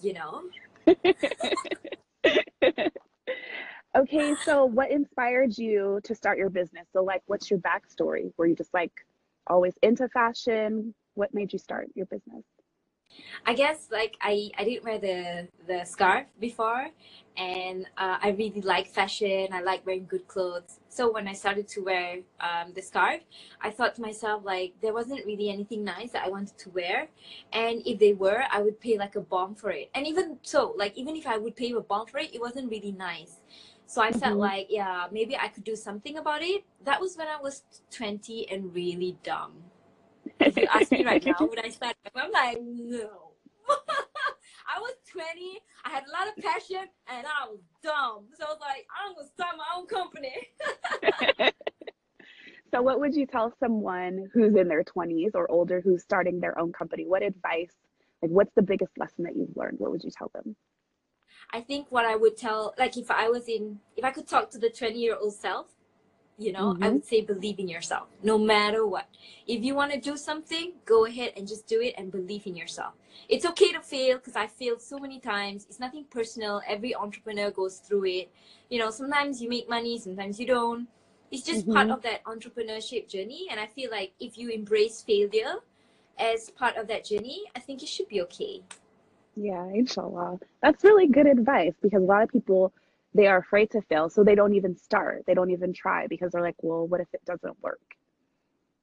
You 0.00 0.14
know? 0.14 0.42
okay, 3.96 4.34
so 4.44 4.64
what 4.64 4.90
inspired 4.90 5.56
you 5.56 6.00
to 6.02 6.16
start 6.16 6.36
your 6.36 6.50
business? 6.50 6.88
So, 6.92 7.04
like, 7.04 7.22
what's 7.26 7.48
your 7.48 7.60
backstory? 7.60 8.32
Were 8.36 8.46
you 8.46 8.56
just 8.56 8.74
like 8.74 9.06
always 9.46 9.74
into 9.84 10.08
fashion? 10.08 10.96
What 11.14 11.32
made 11.32 11.52
you 11.52 11.60
start 11.60 11.90
your 11.94 12.06
business? 12.06 12.42
I 13.46 13.54
guess 13.54 13.88
like 13.90 14.16
I 14.20 14.50
I 14.58 14.64
didn't 14.64 14.84
wear 14.84 14.98
the 14.98 15.48
the 15.66 15.84
scarf 15.84 16.26
before, 16.40 16.88
and 17.36 17.86
uh, 17.96 18.18
I 18.22 18.30
really 18.30 18.60
like 18.60 18.88
fashion. 18.88 19.48
I 19.52 19.60
like 19.62 19.84
wearing 19.86 20.06
good 20.06 20.26
clothes. 20.28 20.80
So 20.88 21.10
when 21.12 21.26
I 21.28 21.32
started 21.32 21.68
to 21.68 21.80
wear 21.82 22.18
um, 22.40 22.72
the 22.74 22.82
scarf, 22.82 23.20
I 23.60 23.70
thought 23.70 23.94
to 23.96 24.02
myself 24.02 24.44
like 24.44 24.74
there 24.80 24.92
wasn't 24.92 25.24
really 25.26 25.50
anything 25.50 25.84
nice 25.84 26.12
that 26.12 26.24
I 26.24 26.28
wanted 26.28 26.56
to 26.58 26.70
wear, 26.70 27.08
and 27.52 27.82
if 27.86 27.98
they 27.98 28.12
were, 28.12 28.44
I 28.50 28.62
would 28.62 28.80
pay 28.80 28.98
like 28.98 29.16
a 29.16 29.20
bomb 29.20 29.54
for 29.54 29.70
it. 29.70 29.90
And 29.94 30.06
even 30.06 30.38
so, 30.42 30.74
like 30.76 30.96
even 30.96 31.16
if 31.16 31.26
I 31.26 31.38
would 31.38 31.56
pay 31.56 31.72
a 31.72 31.80
bomb 31.80 32.06
for 32.06 32.18
it, 32.18 32.34
it 32.34 32.40
wasn't 32.40 32.70
really 32.70 32.92
nice. 32.92 33.40
So 33.86 34.00
I 34.02 34.12
felt 34.12 34.36
Mhm. 34.36 34.40
like 34.40 34.66
yeah, 34.70 35.06
maybe 35.12 35.36
I 35.36 35.48
could 35.48 35.64
do 35.64 35.76
something 35.76 36.16
about 36.18 36.42
it. 36.42 36.64
That 36.84 37.00
was 37.00 37.16
when 37.16 37.28
I 37.28 37.40
was 37.40 37.62
twenty 37.90 38.48
and 38.50 38.74
really 38.74 39.18
dumb 39.22 39.52
if 40.40 40.56
you 40.56 40.66
ask 40.72 40.90
me 40.90 41.04
right 41.04 41.24
now, 41.24 41.34
would 41.40 41.64
I 41.64 41.68
start? 41.68 41.96
I'm 42.14 42.30
like, 42.30 42.58
no. 42.62 43.32
I 44.66 44.80
was 44.80 44.94
20, 45.10 45.60
I 45.84 45.90
had 45.90 46.04
a 46.04 46.10
lot 46.10 46.28
of 46.28 46.42
passion, 46.42 46.88
and 47.08 47.26
I 47.26 47.48
was 47.48 47.60
dumb. 47.82 48.26
So 48.38 48.46
I 48.46 48.50
was 48.50 48.58
like, 48.60 48.86
I'm 48.98 49.14
gonna 49.14 49.28
start 49.28 49.56
my 49.56 49.64
own 49.76 49.86
company. 49.86 50.32
so, 52.72 52.82
what 52.82 53.00
would 53.00 53.14
you 53.14 53.26
tell 53.26 53.52
someone 53.60 54.28
who's 54.32 54.56
in 54.56 54.68
their 54.68 54.82
20s 54.82 55.30
or 55.34 55.50
older 55.50 55.80
who's 55.82 56.02
starting 56.02 56.40
their 56.40 56.58
own 56.58 56.72
company? 56.72 57.04
What 57.06 57.22
advice, 57.22 57.72
like, 58.22 58.30
what's 58.30 58.52
the 58.56 58.62
biggest 58.62 58.92
lesson 58.98 59.24
that 59.24 59.36
you've 59.36 59.56
learned? 59.56 59.78
What 59.78 59.90
would 59.90 60.02
you 60.02 60.10
tell 60.10 60.30
them? 60.34 60.56
I 61.52 61.60
think 61.60 61.86
what 61.90 62.06
I 62.06 62.16
would 62.16 62.36
tell, 62.36 62.74
like 62.78 62.96
if 62.96 63.10
I 63.10 63.28
was 63.28 63.48
in, 63.48 63.78
if 63.96 64.04
I 64.04 64.10
could 64.10 64.26
talk 64.26 64.50
to 64.50 64.58
the 64.58 64.70
20 64.70 64.98
year 64.98 65.16
old 65.20 65.34
self, 65.34 65.66
you 66.38 66.52
know, 66.52 66.76
I 66.80 66.88
Mhm. 66.88 66.90
would 66.90 67.04
say 67.04 67.20
believe 67.20 67.58
in 67.58 67.68
yourself, 67.68 68.08
no 68.22 68.38
matter 68.38 68.86
what. 68.86 69.06
If 69.46 69.62
you 69.62 69.74
want 69.74 69.92
to 69.92 70.00
do 70.00 70.16
something, 70.16 70.72
go 70.84 71.04
ahead 71.06 71.32
and 71.36 71.46
just 71.46 71.66
do 71.66 71.80
it 71.80 71.94
and 71.96 72.10
believe 72.10 72.46
in 72.46 72.56
yourself. 72.56 72.94
It's 73.28 73.46
okay 73.46 73.72
to 73.72 73.80
fail 73.80 74.16
because 74.18 74.36
I 74.36 74.46
failed 74.46 74.82
so 74.82 74.98
many 74.98 75.20
times. 75.20 75.66
It's 75.68 75.80
nothing 75.80 76.04
personal. 76.10 76.60
Every 76.66 76.94
entrepreneur 76.94 77.50
goes 77.50 77.78
through 77.78 78.06
it. 78.06 78.30
You 78.68 78.78
know, 78.80 78.90
sometimes 78.90 79.40
you 79.40 79.48
make 79.48 79.68
money, 79.68 79.98
sometimes 79.98 80.40
you 80.40 80.46
don't. 80.46 80.88
It's 81.30 81.42
just 81.42 81.68
part 81.68 81.88
Mhm. 81.88 81.90
of 81.90 82.02
that 82.02 82.24
entrepreneurship 82.24 83.08
journey. 83.08 83.46
And 83.50 83.60
I 83.60 83.66
feel 83.66 83.90
like 83.90 84.12
if 84.20 84.36
you 84.36 84.50
embrace 84.50 85.02
failure 85.02 85.56
as 86.18 86.50
part 86.50 86.76
of 86.76 86.88
that 86.88 87.04
journey, 87.04 87.44
I 87.54 87.60
think 87.60 87.82
it 87.82 87.88
should 87.88 88.08
be 88.08 88.20
okay. 88.22 88.62
Yeah, 89.36 89.66
inshallah. 89.68 90.38
That's 90.62 90.84
really 90.84 91.06
good 91.08 91.26
advice 91.26 91.74
because 91.82 92.02
a 92.02 92.04
lot 92.04 92.22
of 92.22 92.28
people 92.28 92.72
they 93.14 93.26
are 93.28 93.38
afraid 93.38 93.70
to 93.70 93.80
fail, 93.82 94.10
so 94.10 94.24
they 94.24 94.34
don't 94.34 94.54
even 94.54 94.76
start. 94.76 95.24
They 95.26 95.34
don't 95.34 95.50
even 95.50 95.72
try 95.72 96.06
because 96.08 96.32
they're 96.32 96.42
like, 96.42 96.56
well, 96.62 96.86
what 96.86 97.00
if 97.00 97.08
it 97.12 97.24
doesn't 97.24 97.62
work? 97.62 97.80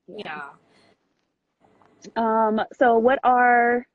Yeah. 0.08 0.50
Um, 2.16 2.62
so 2.74 2.98
what 2.98 3.20
are 3.24 3.86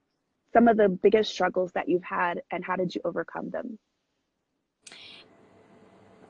some 0.52 0.68
of 0.68 0.76
the 0.76 0.88
biggest 0.88 1.32
struggles 1.32 1.72
that 1.72 1.88
you've 1.88 2.04
had 2.04 2.42
and 2.50 2.64
how 2.64 2.76
did 2.76 2.94
you 2.94 3.00
overcome 3.04 3.50
them? 3.50 3.78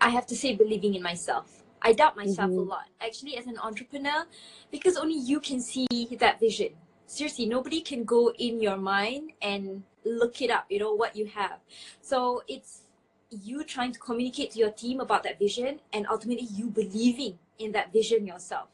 I 0.01 0.11
have 0.11 0.27
to 0.27 0.37
say 0.37 0.55
believing 0.55 0.95
in 0.95 1.03
myself. 1.03 1.63
I 1.83 1.93
doubt 1.93 2.17
myself 2.17 2.51
a 2.57 2.61
Mhm. 2.61 2.69
lot, 2.69 2.89
actually, 3.01 3.37
as 3.37 3.47
an 3.47 3.59
entrepreneur, 3.59 4.25
because 4.71 4.97
only 4.97 5.15
you 5.19 5.41
can 5.41 5.61
see 5.61 5.87
that 6.19 6.41
vision. 6.41 6.75
Seriously, 7.07 7.47
nobody 7.47 7.81
can 7.81 8.05
go 8.05 8.33
in 8.33 8.61
your 8.61 8.77
mind 8.77 9.33
and 9.41 9.85
look 10.05 10.43
it 10.43 10.51
up, 10.51 10.67
you 10.69 10.79
know, 10.79 10.93
what 10.95 11.15
you 11.15 11.27
have. 11.27 11.61
So 12.01 12.43
it's 12.49 12.86
you 13.31 13.65
trying 13.65 13.93
to 13.93 13.99
communicate 13.99 14.53
to 14.53 14.59
your 14.59 14.71
team 14.71 15.01
about 15.01 15.23
that 15.25 15.39
vision 15.39 15.81
and 15.93 16.07
ultimately 16.09 16.47
you 16.51 16.67
believing 16.71 17.39
in 17.59 17.73
that 17.73 17.93
vision 17.93 18.27
yourself. 18.27 18.69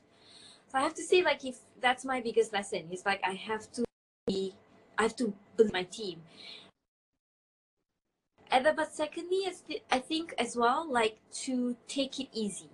So 0.71 0.79
I 0.79 0.83
have 0.83 0.95
to 0.95 1.03
say, 1.03 1.23
like, 1.23 1.45
if 1.45 1.59
that's 1.81 2.05
my 2.05 2.21
biggest 2.21 2.53
lesson, 2.53 2.89
it's 2.91 3.05
like 3.05 3.21
I 3.25 3.35
have 3.35 3.71
to 3.73 3.85
be 4.27 4.55
I 4.99 5.03
have 5.03 5.17
to 5.17 5.33
build 5.57 5.73
my 5.73 5.85
team. 5.85 6.23
And 8.51 8.67
then, 8.67 8.77
but 8.77 8.93
secondly, 8.93 9.47
I 9.91 9.99
think 9.99 10.35
as 10.39 10.57
well, 10.57 10.87
like 10.91 11.17
to 11.45 11.77
take 11.89 12.21
it 12.21 12.29
easy. 12.33 12.69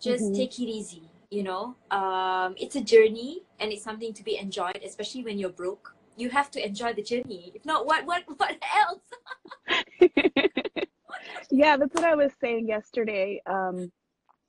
Just 0.00 0.24
mm-hmm. 0.24 0.34
take 0.34 0.58
it 0.58 0.68
easy, 0.68 1.02
you 1.30 1.42
know. 1.42 1.74
Um, 1.90 2.54
it's 2.56 2.76
a 2.76 2.80
journey 2.80 3.42
and 3.58 3.72
it's 3.72 3.82
something 3.82 4.12
to 4.14 4.22
be 4.22 4.38
enjoyed, 4.38 4.80
especially 4.84 5.24
when 5.24 5.38
you're 5.38 5.50
broke. 5.50 5.94
You 6.16 6.30
have 6.30 6.50
to 6.52 6.64
enjoy 6.64 6.92
the 6.92 7.02
journey. 7.02 7.52
If 7.54 7.64
not, 7.64 7.86
what, 7.86 8.06
what, 8.06 8.22
what 8.36 8.56
else? 8.76 9.02
yeah, 11.52 11.76
that's 11.76 11.94
what 11.94 12.04
I 12.04 12.14
was 12.14 12.32
saying 12.40 12.66
yesterday. 12.66 13.42
Um, 13.46 13.92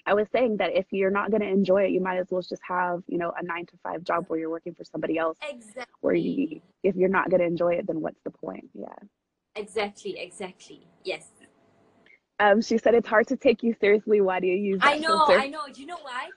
I 0.05 0.13
was 0.13 0.27
saying 0.31 0.57
that 0.57 0.75
if 0.75 0.85
you're 0.91 1.11
not 1.11 1.31
going 1.31 1.41
to 1.41 1.47
enjoy 1.47 1.83
it, 1.83 1.91
you 1.91 1.99
might 1.99 2.17
as 2.17 2.27
well 2.29 2.41
just 2.41 2.61
have, 2.65 3.03
you 3.07 3.17
know, 3.17 3.33
a 3.37 3.43
nine 3.43 3.65
to 3.67 3.77
five 3.83 4.03
job 4.03 4.25
where 4.27 4.39
you're 4.39 4.49
working 4.49 4.73
for 4.73 4.85
somebody 4.85 5.17
else. 5.17 5.37
Exactly. 5.47 5.83
Where 5.99 6.15
you, 6.15 6.61
if 6.81 6.95
you're 6.95 7.09
not 7.09 7.29
going 7.29 7.41
to 7.41 7.45
enjoy 7.45 7.73
it, 7.75 7.87
then 7.87 7.99
what's 7.99 8.21
the 8.23 8.31
point? 8.31 8.69
Yeah. 8.73 8.87
Exactly, 9.55 10.17
exactly. 10.17 10.87
Yes. 11.03 11.27
Um, 12.39 12.61
she 12.61 12.77
said 12.77 12.95
it's 12.95 13.07
hard 13.07 13.27
to 13.27 13.37
take 13.37 13.63
you 13.63 13.75
seriously. 13.79 14.21
Why 14.21 14.39
do 14.39 14.47
you 14.47 14.55
use 14.55 14.77
it? 14.77 14.85
I 14.85 14.97
know, 14.97 15.25
filter? 15.25 15.39
I 15.39 15.47
know. 15.47 15.61
Do 15.73 15.81
you 15.81 15.87
know 15.87 15.99
why? 16.01 16.29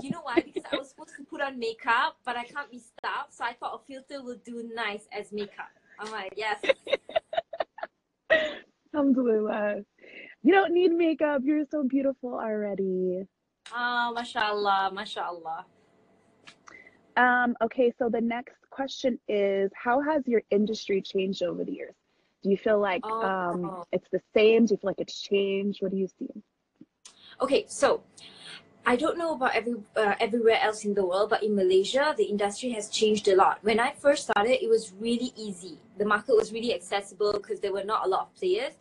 Do 0.00 0.06
you 0.06 0.10
know 0.10 0.22
why? 0.22 0.36
Because 0.36 0.64
I 0.72 0.76
was 0.76 0.88
supposed 0.88 1.12
to 1.18 1.24
put 1.24 1.42
on 1.42 1.58
makeup, 1.58 2.16
but 2.24 2.36
I 2.36 2.44
can't 2.44 2.70
be 2.70 2.78
stopped. 2.78 3.34
So 3.34 3.44
I 3.44 3.52
thought 3.52 3.82
a 3.82 3.86
filter 3.86 4.24
would 4.24 4.42
do 4.42 4.68
nice 4.74 5.06
as 5.12 5.32
makeup. 5.32 5.68
I'm 5.98 6.10
like, 6.10 6.32
yes. 6.36 6.62
Alhamdulillah. 8.94 9.82
You 10.44 10.52
don't 10.52 10.74
need 10.74 10.92
makeup. 10.92 11.40
You're 11.42 11.64
so 11.70 11.84
beautiful 11.84 12.34
already. 12.34 13.26
Oh, 13.74 14.12
mashallah, 14.14 14.90
mashallah. 14.92 15.64
Um, 17.16 17.56
okay, 17.62 17.94
so 17.98 18.10
the 18.10 18.20
next 18.20 18.56
question 18.68 19.18
is 19.26 19.70
How 19.74 20.02
has 20.02 20.22
your 20.26 20.42
industry 20.50 21.00
changed 21.00 21.42
over 21.42 21.64
the 21.64 21.72
years? 21.72 21.94
Do 22.42 22.50
you 22.50 22.58
feel 22.58 22.78
like 22.78 23.00
oh. 23.04 23.22
um, 23.22 23.84
it's 23.90 24.06
the 24.12 24.20
same? 24.34 24.66
Do 24.66 24.74
you 24.74 24.76
feel 24.76 24.90
like 24.90 25.00
it's 25.00 25.18
changed? 25.18 25.80
What 25.80 25.92
do 25.92 25.96
you 25.96 26.08
see? 26.18 26.28
Okay, 27.40 27.64
so 27.66 28.02
I 28.84 28.96
don't 28.96 29.16
know 29.16 29.32
about 29.32 29.54
every 29.54 29.76
uh, 29.96 30.14
everywhere 30.20 30.58
else 30.60 30.84
in 30.84 30.92
the 30.92 31.06
world, 31.06 31.30
but 31.30 31.42
in 31.42 31.56
Malaysia, 31.56 32.14
the 32.14 32.24
industry 32.24 32.70
has 32.72 32.90
changed 32.90 33.28
a 33.28 33.34
lot. 33.34 33.60
When 33.62 33.80
I 33.80 33.92
first 33.92 34.24
started, 34.24 34.62
it 34.62 34.68
was 34.68 34.92
really 35.00 35.32
easy. 35.36 35.78
The 35.96 36.04
market 36.04 36.36
was 36.36 36.52
really 36.52 36.74
accessible 36.74 37.32
because 37.32 37.60
there 37.60 37.72
were 37.72 37.84
not 37.84 38.04
a 38.04 38.08
lot 38.08 38.28
of 38.28 38.34
players. 38.34 38.74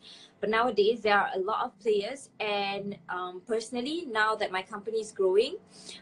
But 0.44 0.50
nowadays, 0.50 1.00
there 1.00 1.18
are 1.18 1.30
a 1.34 1.40
lot 1.40 1.64
of 1.64 1.80
players, 1.80 2.30
and 2.38 2.98
um, 3.08 3.42
personally, 3.48 4.08
now 4.12 4.36
that 4.36 4.52
my 4.52 4.62
company 4.62 4.98
is 4.98 5.14
growing, 5.14 5.56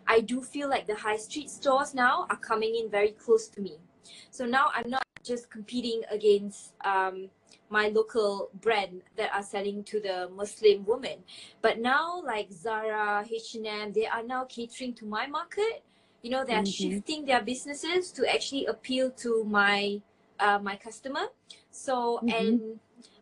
I 0.07 0.21
do 0.21 0.41
feel 0.41 0.67
like 0.67 0.87
the 0.87 0.95
high 0.95 1.17
street 1.17 1.51
stores 1.51 1.93
now 1.93 2.25
are 2.27 2.37
coming 2.37 2.75
in 2.75 2.89
very 2.89 3.11
close 3.11 3.47
to 3.49 3.61
me. 3.61 3.77
So 4.31 4.47
now 4.47 4.71
I'm 4.73 4.89
not 4.89 5.03
just 5.23 5.51
competing 5.51 6.01
against 6.09 6.73
um, 6.83 7.29
my 7.69 7.89
local 7.89 8.49
brand 8.61 9.03
that 9.15 9.31
are 9.31 9.43
selling 9.43 9.83
to 9.83 9.99
the 9.99 10.27
Muslim 10.35 10.85
women. 10.85 11.19
But 11.61 11.77
now 11.77 12.23
like 12.25 12.51
Zara, 12.51 13.23
H&M, 13.31 13.93
they 13.93 14.07
are 14.07 14.23
now 14.23 14.45
catering 14.45 14.95
to 14.95 15.05
my 15.05 15.27
market. 15.27 15.83
You 16.23 16.31
know, 16.31 16.43
they're 16.43 16.63
mm-hmm. 16.63 16.89
shifting 16.93 17.25
their 17.25 17.43
businesses 17.43 18.11
to 18.13 18.27
actually 18.27 18.65
appeal 18.65 19.11
to 19.21 19.43
my 19.43 20.01
uh, 20.41 20.59
my 20.59 20.75
customer. 20.75 21.27
So 21.69 22.19
mm-hmm. 22.23 22.29
and 22.29 22.79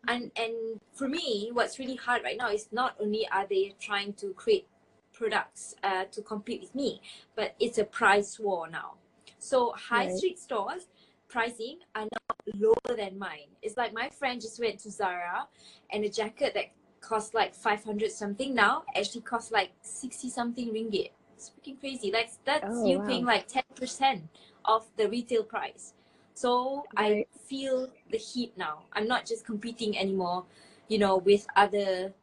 and 0.08 0.30
and 0.36 0.80
for 0.92 1.08
me, 1.08 1.50
what's 1.52 1.78
really 1.78 1.96
hard 1.96 2.22
right 2.24 2.36
now 2.36 2.50
is 2.50 2.68
not 2.72 2.96
only 3.00 3.28
are 3.30 3.46
they 3.46 3.74
trying 3.78 4.14
to 4.14 4.32
create 4.32 4.66
products 5.12 5.76
uh, 5.84 6.04
to 6.10 6.22
compete 6.22 6.60
with 6.60 6.74
me, 6.74 7.00
but 7.36 7.54
it's 7.60 7.78
a 7.78 7.84
price 7.84 8.38
war 8.40 8.68
now. 8.68 8.94
So 9.38 9.72
high 9.76 10.06
right. 10.06 10.16
street 10.16 10.38
stores 10.38 10.88
pricing 11.28 11.78
are 11.94 12.02
now 12.02 12.34
lower 12.58 12.96
than 12.96 13.18
mine. 13.18 13.48
It's 13.62 13.76
like 13.76 13.92
my 13.94 14.08
friend 14.08 14.40
just 14.40 14.58
went 14.58 14.80
to 14.80 14.90
Zara 14.90 15.46
and 15.92 16.04
a 16.04 16.08
jacket 16.08 16.54
that 16.54 16.66
cost 17.00 17.34
like 17.34 17.54
500 17.54 18.10
something 18.10 18.54
now 18.54 18.82
actually 18.96 19.22
costs 19.22 19.50
like 19.52 19.70
60 19.82 20.28
something 20.28 20.68
ringgit. 20.72 21.10
It's 21.34 21.50
freaking 21.50 21.78
crazy. 21.80 22.10
Like 22.12 22.30
that's 22.44 22.64
oh, 22.66 22.86
you 22.86 22.98
wow. 22.98 23.06
paying 23.06 23.24
like 23.24 23.48
10% 23.48 24.22
of 24.64 24.84
the 24.96 25.08
retail 25.08 25.44
price. 25.44 25.94
So 26.40 26.84
right. 26.96 27.26
I 27.28 27.38
feel 27.38 27.90
the 28.10 28.16
heat 28.16 28.56
now. 28.56 28.84
I'm 28.94 29.06
not 29.06 29.26
just 29.26 29.44
competing 29.44 29.98
anymore, 29.98 30.46
you 30.88 30.96
know, 30.96 31.18
with 31.18 31.46
other 31.54 32.14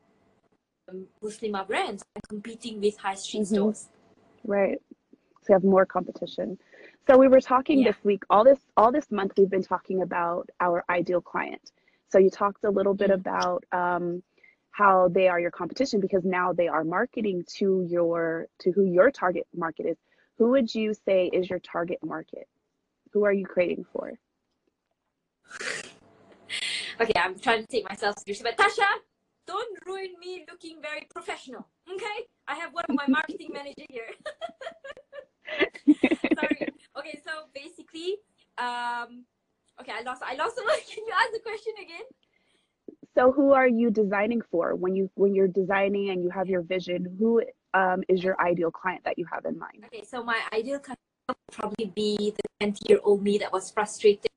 um, 0.89 1.05
Muslimah 1.23 1.67
brands. 1.67 2.03
I'm 2.15 2.23
competing 2.27 2.81
with 2.81 2.97
high 2.97 3.13
street 3.13 3.43
mm-hmm. 3.43 3.55
stores. 3.55 3.89
Right. 4.43 4.79
So 5.43 5.49
you 5.49 5.53
have 5.53 5.63
more 5.63 5.85
competition. 5.85 6.57
So 7.05 7.15
we 7.15 7.27
were 7.27 7.39
talking 7.39 7.79
yeah. 7.81 7.91
this 7.91 8.03
week, 8.03 8.23
all 8.31 8.43
this 8.43 8.57
all 8.75 8.91
this 8.91 9.11
month 9.11 9.33
we've 9.37 9.51
been 9.51 9.63
talking 9.63 10.01
about 10.01 10.49
our 10.59 10.83
ideal 10.89 11.21
client. 11.21 11.71
So 12.09 12.17
you 12.17 12.31
talked 12.31 12.63
a 12.63 12.71
little 12.71 12.95
bit 12.95 13.11
mm-hmm. 13.11 13.21
about 13.21 13.65
um, 13.71 14.23
how 14.71 15.09
they 15.09 15.27
are 15.27 15.39
your 15.39 15.51
competition 15.51 15.99
because 15.99 16.25
now 16.25 16.53
they 16.53 16.67
are 16.67 16.83
marketing 16.83 17.43
to 17.57 17.85
your 17.87 18.47
to 18.61 18.71
who 18.71 18.83
your 18.83 19.11
target 19.11 19.45
market 19.55 19.85
is. 19.85 19.97
Who 20.39 20.49
would 20.53 20.73
you 20.73 20.95
say 20.95 21.29
is 21.31 21.51
your 21.51 21.59
target 21.59 21.99
market? 22.03 22.47
Who 23.17 23.25
are 23.25 23.33
you 23.33 23.47
creating 23.47 23.83
for? 23.91 24.13
okay, 27.01 27.13
I'm 27.15 27.39
trying 27.39 27.61
to 27.61 27.67
take 27.67 27.89
myself 27.89 28.13
seriously, 28.19 28.51
but 28.51 28.63
Tasha, 28.63 28.85
don't 29.47 29.79
ruin 29.87 30.13
me 30.19 30.45
looking 30.47 30.79
very 30.83 31.07
professional. 31.11 31.67
Okay, 31.91 32.27
I 32.47 32.53
have 32.53 32.73
one 32.73 32.85
of 32.87 32.95
my 32.95 33.07
marketing 33.07 33.49
manager 33.51 33.85
here. 33.89 34.09
Sorry. 36.39 36.67
Okay, 36.99 37.19
so 37.25 37.31
basically, 37.55 38.17
um, 38.59 39.25
okay, 39.81 39.93
I 39.97 40.03
lost. 40.05 40.21
I 40.21 40.35
lost. 40.35 40.57
Can 40.93 41.03
you 41.03 41.13
ask 41.19 41.31
the 41.33 41.39
question 41.39 41.73
again? 41.81 42.05
So, 43.15 43.31
who 43.31 43.53
are 43.53 43.67
you 43.67 43.89
designing 43.89 44.43
for 44.51 44.75
when 44.75 44.95
you 44.95 45.09
when 45.15 45.33
you're 45.33 45.47
designing 45.47 46.11
and 46.11 46.21
you 46.21 46.29
have 46.29 46.47
your 46.49 46.61
vision? 46.61 47.17
Who 47.17 47.41
um, 47.73 48.03
is 48.09 48.23
your 48.23 48.39
ideal 48.39 48.69
client 48.69 49.01
that 49.05 49.17
you 49.17 49.25
have 49.33 49.45
in 49.45 49.57
mind? 49.57 49.85
Okay, 49.87 50.03
so 50.03 50.23
my 50.23 50.39
ideal 50.53 50.77
client 50.77 50.99
probably 51.51 51.91
be 51.95 52.33
the 52.35 52.43
20 52.59 52.79
year 52.87 52.99
old 53.03 53.23
me 53.23 53.37
that 53.37 53.51
was 53.51 53.71
frustrated, 53.71 54.31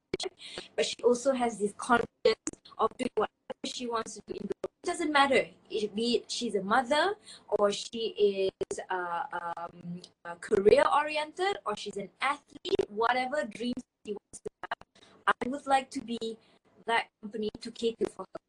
but 0.77 0.87
she 0.87 0.97
also 1.05 1.33
has 1.33 1.59
this 1.59 1.73
confidence 1.77 2.51
of 2.79 2.91
doing 2.99 3.11
whatever 3.15 3.65
she 3.65 3.87
wants 3.87 4.15
to 4.15 4.21
do 4.27 4.35
in 4.35 4.47
the 4.47 4.55
world. 4.63 4.73
It 4.83 4.87
doesn't 4.87 5.13
matter, 5.13 5.47
be 5.95 6.17
it 6.17 6.31
she's 6.31 6.55
a 6.55 6.63
mother 6.63 7.15
or 7.59 7.71
she 7.71 8.51
is 8.71 8.79
uh, 8.91 9.23
um, 9.33 10.01
career 10.41 10.85
oriented 10.95 11.59
or 11.67 11.77
she's 11.77 11.97
an 11.97 12.09
athlete, 12.21 12.87
whatever 12.89 13.45
dreams 13.45 13.83
she 14.07 14.13
wants 14.13 14.41
to 14.41 14.51
have. 14.63 14.79
I 15.27 15.49
would 15.49 15.67
like 15.67 15.91
to 15.91 16.01
be 16.01 16.39
that 16.87 17.09
company 17.23 17.51
to 17.61 17.71
cater 17.71 18.07
for 18.17 18.25
her. 18.25 18.41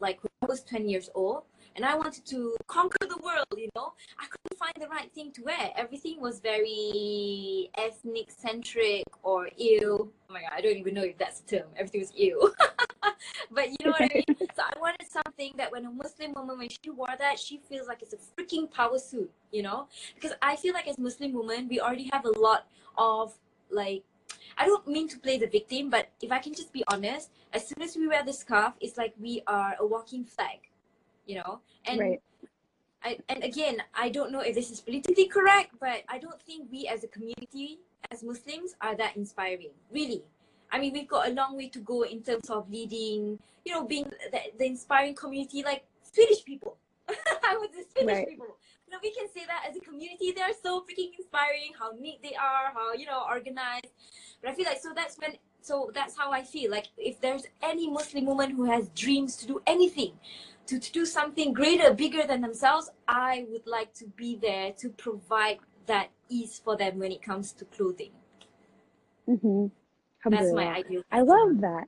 Like 0.00 0.22
when 0.22 0.30
I 0.42 0.46
was 0.46 0.62
20 0.62 0.88
years 0.88 1.10
old, 1.14 1.42
and 1.76 1.84
I 1.84 1.94
wanted 1.94 2.26
to 2.26 2.56
conquer 2.66 3.06
the 3.06 3.18
world, 3.22 3.46
you 3.56 3.68
know. 3.74 3.92
I 4.18 4.26
couldn't 4.26 4.58
find 4.58 4.72
the 4.80 4.88
right 4.88 5.10
thing 5.12 5.32
to 5.32 5.42
wear. 5.44 5.70
Everything 5.76 6.20
was 6.20 6.40
very 6.40 7.70
ethnic 7.76 8.30
centric 8.30 9.04
or 9.22 9.48
ill. 9.58 10.10
Oh 10.28 10.32
my 10.32 10.42
god, 10.42 10.50
I 10.54 10.60
don't 10.60 10.76
even 10.76 10.94
know 10.94 11.02
if 11.02 11.18
that's 11.18 11.40
a 11.40 11.46
term. 11.46 11.68
Everything 11.76 12.00
was 12.00 12.12
ill. 12.16 12.52
but 13.50 13.68
you 13.70 13.76
know 13.84 13.92
what 13.92 14.02
I 14.02 14.10
mean? 14.14 14.24
So 14.56 14.62
I 14.62 14.78
wanted 14.80 15.06
something 15.08 15.54
that 15.58 15.70
when 15.70 15.86
a 15.86 15.90
Muslim 15.90 16.32
woman, 16.34 16.58
when 16.58 16.68
she 16.68 16.90
wore 16.90 17.14
that, 17.18 17.38
she 17.38 17.60
feels 17.68 17.86
like 17.86 18.02
it's 18.02 18.14
a 18.14 18.18
freaking 18.36 18.70
power 18.70 18.98
suit, 18.98 19.30
you 19.52 19.62
know? 19.62 19.86
Because 20.14 20.32
I 20.42 20.56
feel 20.56 20.74
like 20.74 20.88
as 20.88 20.98
Muslim 20.98 21.32
women, 21.32 21.68
we 21.68 21.80
already 21.80 22.10
have 22.12 22.24
a 22.24 22.38
lot 22.38 22.66
of 22.98 23.34
like 23.70 24.02
I 24.58 24.66
don't 24.66 24.86
mean 24.86 25.08
to 25.08 25.18
play 25.18 25.38
the 25.38 25.46
victim, 25.46 25.88
but 25.88 26.08
if 26.20 26.32
I 26.32 26.38
can 26.38 26.52
just 26.52 26.72
be 26.72 26.84
honest, 26.88 27.30
as 27.52 27.66
soon 27.66 27.82
as 27.82 27.96
we 27.96 28.08
wear 28.08 28.24
the 28.24 28.32
scarf, 28.32 28.74
it's 28.80 28.96
like 28.98 29.14
we 29.18 29.42
are 29.46 29.76
a 29.78 29.86
walking 29.86 30.24
flag 30.24 30.69
you 31.26 31.36
know? 31.36 31.60
And 31.86 32.00
right. 32.00 32.22
I, 33.02 33.18
and 33.28 33.42
again 33.42 33.82
i 33.94 34.08
don't 34.08 34.30
know 34.30 34.40
if 34.40 34.54
this 34.54 34.70
is 34.70 34.80
politically 34.80 35.26
correct 35.26 35.70
but 35.80 36.04
i 36.08 36.18
don't 36.18 36.40
think 36.42 36.68
we 36.70 36.86
as 36.86 37.02
a 37.02 37.08
community 37.08 37.78
as 38.10 38.22
muslims 38.22 38.74
are 38.80 38.96
that 38.96 39.16
inspiring 39.16 39.70
really. 39.92 40.22
I 40.72 40.78
mean 40.78 40.92
we've 40.92 41.08
got 41.08 41.28
a 41.28 41.32
long 41.32 41.56
way 41.56 41.68
to 41.68 41.80
go 41.80 42.02
in 42.02 42.22
terms 42.22 42.48
of 42.48 42.70
leading 42.70 43.38
you 43.64 43.72
know 43.72 43.84
being 43.84 44.04
the, 44.04 44.40
the 44.58 44.64
inspiring 44.64 45.14
community 45.14 45.62
like 45.64 45.84
swedish 46.02 46.44
people. 46.44 46.76
I 47.08 47.56
was 47.56 47.70
the 47.70 47.84
swedish 47.90 48.16
right. 48.16 48.28
people. 48.28 48.56
You 48.86 48.92
know 48.92 48.98
we 49.02 49.12
can 49.12 49.26
say 49.34 49.46
that 49.46 49.64
as 49.68 49.76
a 49.76 49.80
community 49.80 50.32
they 50.32 50.42
are 50.42 50.54
so 50.62 50.80
freaking 50.80 51.10
inspiring 51.18 51.72
how 51.78 51.90
neat 51.98 52.20
they 52.22 52.34
are 52.34 52.72
how 52.72 52.92
you 52.92 53.06
know 53.06 53.24
organized. 53.28 53.88
But 54.40 54.50
i 54.50 54.54
feel 54.54 54.66
like 54.66 54.80
so 54.80 54.92
that's 54.94 55.18
when 55.18 55.32
so 55.60 55.90
that's 55.92 56.16
how 56.16 56.30
i 56.30 56.42
feel. 56.42 56.70
Like 56.70 56.86
if 56.96 57.20
there's 57.20 57.46
any 57.62 57.90
muslim 57.90 58.26
woman 58.26 58.50
who 58.50 58.64
has 58.64 58.88
dreams 58.90 59.36
to 59.38 59.46
do 59.46 59.60
anything 59.66 60.12
to, 60.66 60.78
to 60.78 60.92
do 60.92 61.04
something 61.06 61.52
greater, 61.52 61.92
bigger 61.94 62.26
than 62.26 62.40
themselves, 62.40 62.90
I 63.08 63.46
would 63.50 63.66
like 63.66 63.92
to 63.94 64.06
be 64.06 64.36
there 64.36 64.72
to 64.78 64.90
provide 64.90 65.58
that 65.86 66.10
ease 66.28 66.60
for 66.64 66.76
them 66.76 66.98
when 66.98 67.12
it 67.12 67.22
comes 67.22 67.52
to 67.52 67.64
clothing. 67.64 68.12
Mm-hmm. 69.28 69.66
That's 70.30 70.52
my 70.52 70.68
ideal. 70.68 71.02
I 71.10 71.22
love 71.22 71.60
that. 71.60 71.84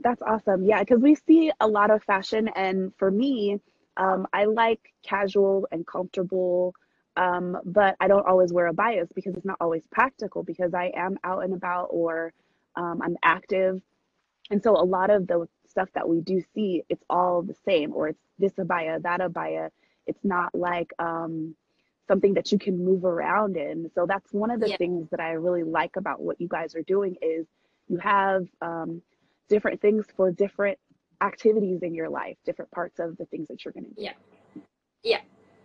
That's 0.00 0.22
awesome. 0.22 0.64
Yeah, 0.64 0.80
because 0.80 1.00
we 1.00 1.14
see 1.14 1.52
a 1.60 1.66
lot 1.66 1.90
of 1.90 2.02
fashion, 2.04 2.48
and 2.54 2.92
for 2.98 3.10
me, 3.10 3.60
um, 3.96 4.26
I 4.32 4.44
like 4.44 4.80
casual 5.02 5.66
and 5.72 5.86
comfortable 5.86 6.74
Um, 7.16 7.58
but 7.64 7.96
I 8.00 8.08
don't 8.08 8.26
always 8.26 8.52
wear 8.52 8.72
abayas 8.72 9.08
because 9.14 9.34
it's 9.36 9.44
not 9.44 9.58
always 9.60 9.86
practical 9.90 10.42
because 10.42 10.72
I 10.74 10.92
am 10.94 11.18
out 11.24 11.44
and 11.44 11.52
about 11.52 11.88
or 11.90 12.32
um, 12.76 13.00
I'm 13.02 13.16
active. 13.22 13.82
And 14.50 14.62
so 14.62 14.70
a 14.76 14.84
lot 14.84 15.10
of 15.10 15.26
the 15.26 15.46
stuff 15.70 15.88
that 15.94 16.08
we 16.08 16.20
do 16.20 16.42
see, 16.54 16.82
it's 16.88 17.04
all 17.08 17.42
the 17.42 17.54
same, 17.64 17.94
or 17.94 18.08
it's 18.08 18.20
this 18.38 18.52
abaya, 18.54 19.00
that 19.02 19.20
abaya. 19.20 19.70
It's 20.06 20.24
not 20.24 20.54
like 20.54 20.92
um, 20.98 21.54
something 22.08 22.34
that 22.34 22.50
you 22.52 22.58
can 22.58 22.84
move 22.84 23.04
around 23.04 23.56
in. 23.56 23.90
So 23.94 24.06
that's 24.06 24.32
one 24.32 24.50
of 24.50 24.60
the 24.60 24.68
Yeah. 24.68 24.76
things 24.76 25.08
that 25.10 25.20
I 25.20 25.32
really 25.32 25.62
like 25.62 25.96
about 25.96 26.20
what 26.20 26.40
you 26.40 26.48
guys 26.48 26.74
are 26.74 26.82
doing 26.82 27.16
is 27.22 27.46
you 27.88 27.98
have 27.98 28.46
um, 28.60 29.02
different 29.48 29.80
things 29.80 30.06
for 30.16 30.30
different 30.32 30.78
activities 31.20 31.82
in 31.82 31.94
your 31.94 32.08
life, 32.08 32.36
different 32.44 32.70
parts 32.70 32.98
of 32.98 33.16
the 33.16 33.26
things 33.26 33.48
that 33.48 33.64
you're 33.64 33.72
going 33.72 33.84
to 33.84 33.90
do. 33.90 34.02
Yeah. 34.02 34.12
Yeah. 35.02 35.20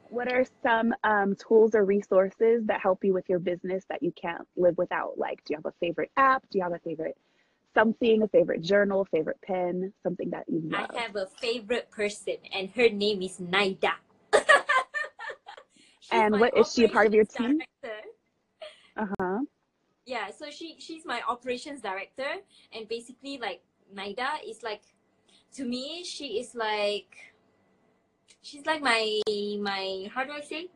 What 0.10 0.32
are 0.32 0.46
some 0.62 0.94
um, 1.04 1.36
tools 1.36 1.74
or 1.74 1.84
resources 1.84 2.66
that 2.68 2.80
help 2.80 3.04
you 3.04 3.14
with 3.14 3.28
your 3.28 3.40
business 3.40 3.84
that 3.90 4.04
you 4.04 4.12
can't 4.12 4.48
live 4.56 4.78
without? 4.78 5.18
Like, 5.18 5.44
do 5.46 5.54
you 5.54 5.58
have 5.58 5.66
a 5.66 5.74
favorite 5.80 6.12
app? 6.16 6.44
Do 6.50 6.58
you 6.58 6.64
have 6.64 6.74
a 6.74 6.80
favorite 6.80 7.18
something, 7.76 8.24
a 8.24 8.28
favorite 8.30 8.62
journal, 8.62 9.06
favorite 9.12 9.40
pen, 9.46 9.94
something 10.02 10.32
that 10.32 10.46
you 10.48 10.62
love? 10.64 10.90
I 10.96 11.00
have 11.02 11.16
a 11.16 11.28
favorite 11.40 11.92
person, 11.92 12.38
and 12.52 12.72
her 12.72 12.90
name 12.90 13.22
is 13.22 13.40
Naida. 13.40 13.94
And 16.12 16.40
what- 16.40 16.58
is 16.58 16.72
she 16.74 16.86
a 16.86 16.90
part 16.90 17.08
of 17.08 17.14
your 17.14 17.26
team? 17.26 17.60
Uh 18.98 19.08
huh. 19.20 19.40
Yeah, 20.06 20.30
so 20.32 20.50
she 20.50 20.76
she's 20.80 21.04
my 21.06 21.22
operations 21.28 21.82
director, 21.82 22.32
and 22.72 22.88
basically 22.88 23.38
like 23.38 23.62
Naida 23.94 24.38
is 24.48 24.62
like, 24.64 24.82
to 25.56 25.66
me 25.66 26.04
she 26.04 26.40
is 26.40 26.54
like, 26.56 27.34
she's 28.42 28.66
like 28.66 28.82
my 28.82 29.20
my 29.60 30.08
how 30.14 30.24
do 30.24 30.32
I 30.32 30.42
say, 30.42 30.70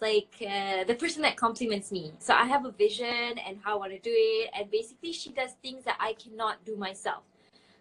like 0.00 0.34
uh, 0.40 0.84
the 0.84 0.94
person 0.94 1.22
that 1.22 1.36
compliments 1.36 1.92
me. 1.92 2.12
So 2.18 2.34
I 2.34 2.44
have 2.44 2.64
a 2.64 2.70
vision 2.70 3.38
and 3.46 3.58
how 3.62 3.74
I 3.74 3.78
want 3.78 3.92
to 3.92 3.98
do 3.98 4.12
it, 4.12 4.50
and 4.56 4.70
basically 4.70 5.12
she 5.12 5.30
does 5.30 5.52
things 5.62 5.84
that 5.84 5.96
I 6.00 6.14
cannot 6.14 6.64
do 6.64 6.76
myself. 6.76 7.22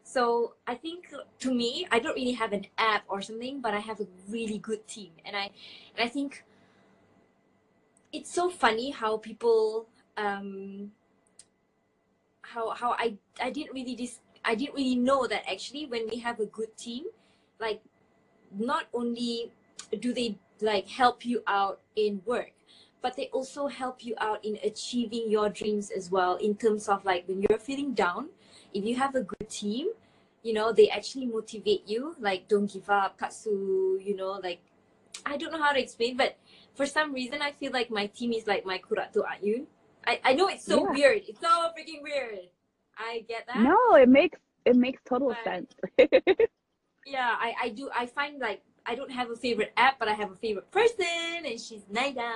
So 0.03 0.55
I 0.67 0.75
think 0.75 1.13
to 1.39 1.53
me, 1.53 1.87
I 1.91 1.99
don't 1.99 2.15
really 2.15 2.33
have 2.33 2.51
an 2.51 2.65
app 2.77 3.03
or 3.07 3.21
something, 3.21 3.61
but 3.61 3.73
I 3.73 3.79
have 3.79 3.99
a 3.99 4.07
really 4.27 4.57
good 4.57 4.87
team, 4.87 5.11
and 5.25 5.35
I 5.35 5.49
and 5.95 6.03
I 6.03 6.07
think 6.07 6.43
it's 8.11 8.33
so 8.33 8.49
funny 8.49 8.91
how 8.91 9.17
people 9.17 9.87
um 10.17 10.91
how 12.41 12.71
how 12.71 12.91
I 12.97 13.17
I 13.41 13.51
didn't 13.51 13.73
really 13.73 13.95
dis 13.95 14.19
I 14.43 14.55
didn't 14.55 14.75
really 14.75 14.95
know 14.95 15.27
that 15.27 15.43
actually 15.49 15.85
when 15.85 16.07
we 16.09 16.17
have 16.19 16.39
a 16.39 16.47
good 16.47 16.75
team, 16.75 17.05
like 17.59 17.81
not 18.57 18.87
only 18.93 19.51
do 19.99 20.13
they 20.13 20.37
like 20.61 20.87
help 20.87 21.25
you 21.25 21.41
out 21.47 21.81
in 21.95 22.21
work, 22.25 22.51
but 23.01 23.15
they 23.15 23.27
also 23.27 23.67
help 23.67 24.03
you 24.05 24.15
out 24.19 24.43
in 24.43 24.57
achieving 24.63 25.29
your 25.29 25.49
dreams 25.49 25.89
as 25.91 26.09
well 26.11 26.35
in 26.37 26.55
terms 26.55 26.87
of 26.89 27.03
like 27.05 27.27
when 27.27 27.41
you're 27.41 27.59
feeling 27.59 27.93
down, 27.93 28.29
if 28.73 28.83
you 28.85 28.95
have 28.95 29.15
a 29.15 29.21
good 29.21 29.49
team, 29.49 29.87
you 30.43 30.53
know, 30.53 30.71
they 30.71 30.89
actually 30.89 31.25
motivate 31.25 31.83
you, 31.87 32.15
like 32.19 32.47
don't 32.47 32.71
give 32.71 32.89
up, 32.89 33.17
Katsu, 33.19 33.99
you 34.01 34.15
know, 34.15 34.39
like 34.43 34.59
I 35.25 35.37
don't 35.37 35.51
know 35.51 35.61
how 35.61 35.73
to 35.73 35.79
explain, 35.81 36.15
but 36.17 36.37
for 36.75 36.85
some 36.85 37.13
reason 37.13 37.41
I 37.41 37.51
feel 37.51 37.71
like 37.71 37.89
my 37.91 38.07
team 38.07 38.31
is 38.33 38.47
like 38.47 38.65
my 38.65 38.77
Kuratu 38.79 39.23
Ayun. 39.25 39.65
I, 40.07 40.19
I 40.23 40.33
know 40.33 40.47
it's 40.47 40.65
so 40.65 40.85
Yeah. 40.85 40.91
weird. 40.91 41.21
It's 41.27 41.41
so 41.41 41.47
freaking 41.77 42.01
weird. 42.01 42.39
I 42.97 43.23
get 43.27 43.45
that. 43.47 43.57
No, 43.59 43.95
it 43.95 44.07
makes 44.09 44.39
it 44.65 44.75
makes 44.75 45.01
total 45.07 45.29
But- 45.29 45.43
sense. 45.43 45.73
Yeah, 47.05 47.35
I, 47.39 47.53
I 47.63 47.69
do. 47.69 47.89
I 47.95 48.05
find 48.05 48.39
like 48.39 48.61
I 48.89 48.95
don't 48.95 49.11
have 49.11 49.29
a 49.29 49.35
favorite 49.35 49.71
app, 49.77 49.99
but 49.99 50.07
I 50.07 50.13
have 50.13 50.31
a 50.31 50.35
favorite 50.35 50.71
person, 50.71 51.05
and 51.45 51.61
she's 51.61 51.83
Naida. 51.91 52.33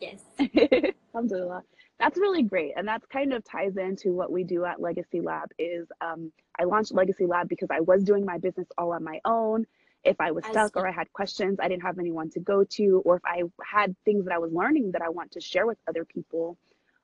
Yes. 0.00 0.22
Alhamdulillah. 1.12 1.62
That's 1.98 2.16
really 2.16 2.44
great. 2.44 2.74
And 2.76 2.86
that's 2.86 3.04
kind 3.06 3.32
of 3.32 3.42
ties 3.42 3.76
into 3.76 4.12
what 4.12 4.30
we 4.30 4.44
do 4.44 4.64
at 4.64 4.80
Legacy 4.80 5.20
Lab 5.20 5.48
is 5.58 5.88
um, 6.00 6.30
I 6.60 6.62
launched 6.62 6.94
Legacy 6.94 7.26
Lab 7.26 7.48
because 7.48 7.70
I 7.72 7.80
was 7.80 8.04
doing 8.04 8.24
my 8.24 8.38
business 8.38 8.68
all 8.78 8.92
on 8.92 9.02
my 9.02 9.18
own. 9.24 9.66
If 10.04 10.20
I 10.20 10.30
was 10.30 10.44
stuck 10.44 10.76
or 10.76 10.86
I 10.86 10.92
had 10.92 11.12
questions, 11.12 11.58
I 11.60 11.66
didn't 11.66 11.82
have 11.82 11.98
anyone 11.98 12.30
to 12.30 12.40
go 12.40 12.62
to, 12.62 13.02
or 13.04 13.16
if 13.16 13.22
I 13.24 13.42
had 13.64 13.96
things 14.04 14.26
that 14.26 14.32
I 14.32 14.38
was 14.38 14.52
learning 14.52 14.92
that 14.92 15.02
I 15.02 15.08
want 15.08 15.32
to 15.32 15.40
share 15.40 15.66
with 15.66 15.78
other 15.88 16.04
people, 16.04 16.56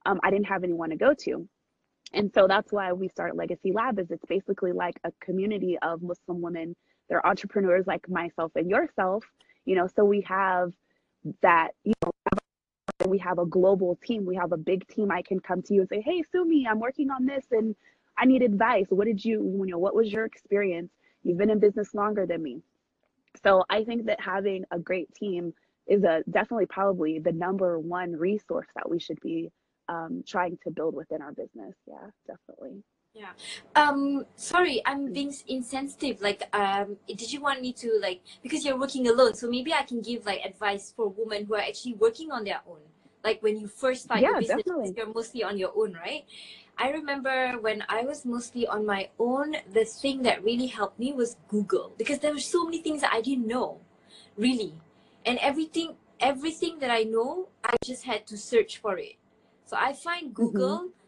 um, 0.06 0.20
I 0.22 0.30
didn't 0.30 0.46
have 0.46 0.62
anyone 0.62 0.90
to 0.90 0.96
go 0.96 1.12
to. 1.24 1.48
And 2.12 2.30
so 2.32 2.46
that's 2.46 2.70
why 2.72 2.92
we 2.92 3.08
start 3.08 3.34
Legacy 3.34 3.72
Lab 3.72 3.98
is 3.98 4.12
it's 4.12 4.24
basically 4.26 4.70
like 4.70 5.00
a 5.02 5.10
community 5.20 5.76
of 5.82 6.02
Muslim 6.02 6.40
women. 6.40 6.76
They're 7.10 7.26
entrepreneurs 7.26 7.86
like 7.86 8.08
myself 8.08 8.52
and 8.54 8.70
yourself, 8.70 9.24
you 9.66 9.74
know, 9.74 9.88
so 9.88 10.04
we 10.04 10.22
have 10.22 10.72
that, 11.42 11.72
you 11.84 11.92
know, 12.02 12.12
we 13.06 13.18
have 13.18 13.38
a 13.38 13.46
global 13.46 13.98
team. 14.02 14.24
We 14.24 14.36
have 14.36 14.52
a 14.52 14.56
big 14.56 14.86
team. 14.88 15.10
I 15.10 15.22
can 15.22 15.40
come 15.40 15.62
to 15.62 15.74
you 15.74 15.80
and 15.80 15.88
say, 15.90 16.00
"Hey, 16.00 16.22
Sumi, 16.32 16.66
I'm 16.66 16.80
working 16.80 17.10
on 17.10 17.26
this, 17.26 17.46
and 17.50 17.74
I 18.16 18.26
need 18.26 18.42
advice. 18.42 18.86
What 18.90 19.06
did 19.06 19.24
you, 19.24 19.42
you 19.64 19.72
know, 19.72 19.78
what 19.78 19.94
was 19.94 20.12
your 20.12 20.24
experience? 20.24 20.92
You've 21.24 21.38
been 21.38 21.50
in 21.50 21.58
business 21.58 21.94
longer 21.94 22.26
than 22.26 22.42
me." 22.42 22.62
So 23.42 23.64
I 23.70 23.84
think 23.84 24.06
that 24.06 24.20
having 24.20 24.64
a 24.70 24.78
great 24.78 25.12
team 25.14 25.54
is 25.86 26.04
a 26.04 26.22
definitely 26.30 26.66
probably 26.66 27.18
the 27.18 27.32
number 27.32 27.78
one 27.78 28.12
resource 28.12 28.68
that 28.76 28.88
we 28.88 29.00
should 29.00 29.20
be 29.20 29.50
um, 29.88 30.22
trying 30.26 30.58
to 30.64 30.70
build 30.70 30.94
within 30.94 31.22
our 31.22 31.32
business. 31.32 31.74
Yeah, 31.86 32.10
definitely. 32.26 32.82
Um, 33.74 34.24
sorry, 34.36 34.82
I'm 34.86 35.12
being 35.12 35.34
insensitive. 35.48 36.20
Like, 36.20 36.44
um, 36.54 36.96
did 37.08 37.32
you 37.32 37.40
want 37.40 37.60
me 37.60 37.72
to 37.74 37.98
like 38.00 38.20
because 38.42 38.64
you're 38.64 38.78
working 38.78 39.08
alone? 39.08 39.34
So 39.34 39.50
maybe 39.50 39.72
I 39.72 39.82
can 39.82 40.00
give 40.00 40.26
like 40.26 40.44
advice 40.44 40.92
for 40.94 41.08
women 41.08 41.46
who 41.46 41.54
are 41.54 41.60
actually 41.60 41.94
working 41.94 42.30
on 42.30 42.44
their 42.44 42.60
own. 42.68 42.80
Like 43.24 43.42
when 43.42 43.58
you 43.58 43.66
first 43.66 44.04
start 44.04 44.20
your 44.20 44.38
business, 44.38 44.62
definitely. 44.64 44.94
you're 44.96 45.12
mostly 45.12 45.42
on 45.42 45.58
your 45.58 45.72
own, 45.76 45.94
right? 45.94 46.24
I 46.78 46.90
remember 46.90 47.58
when 47.60 47.84
I 47.88 48.02
was 48.02 48.24
mostly 48.24 48.66
on 48.66 48.86
my 48.86 49.10
own, 49.18 49.56
the 49.74 49.84
thing 49.84 50.22
that 50.22 50.42
really 50.42 50.66
helped 50.66 50.98
me 50.98 51.12
was 51.12 51.36
Google 51.48 51.92
because 51.98 52.20
there 52.20 52.32
were 52.32 52.40
so 52.40 52.64
many 52.64 52.80
things 52.80 53.02
that 53.02 53.12
I 53.12 53.20
didn't 53.20 53.46
know, 53.46 53.80
really, 54.36 54.74
and 55.26 55.38
everything 55.38 55.96
everything 56.20 56.78
that 56.78 56.90
I 56.90 57.02
know, 57.02 57.48
I 57.64 57.76
just 57.84 58.04
had 58.04 58.26
to 58.28 58.36
search 58.36 58.78
for 58.78 58.96
it. 58.98 59.16
So 59.66 59.76
I 59.76 59.92
find 59.92 60.34
Google 60.34 60.88
uh, 60.88 60.99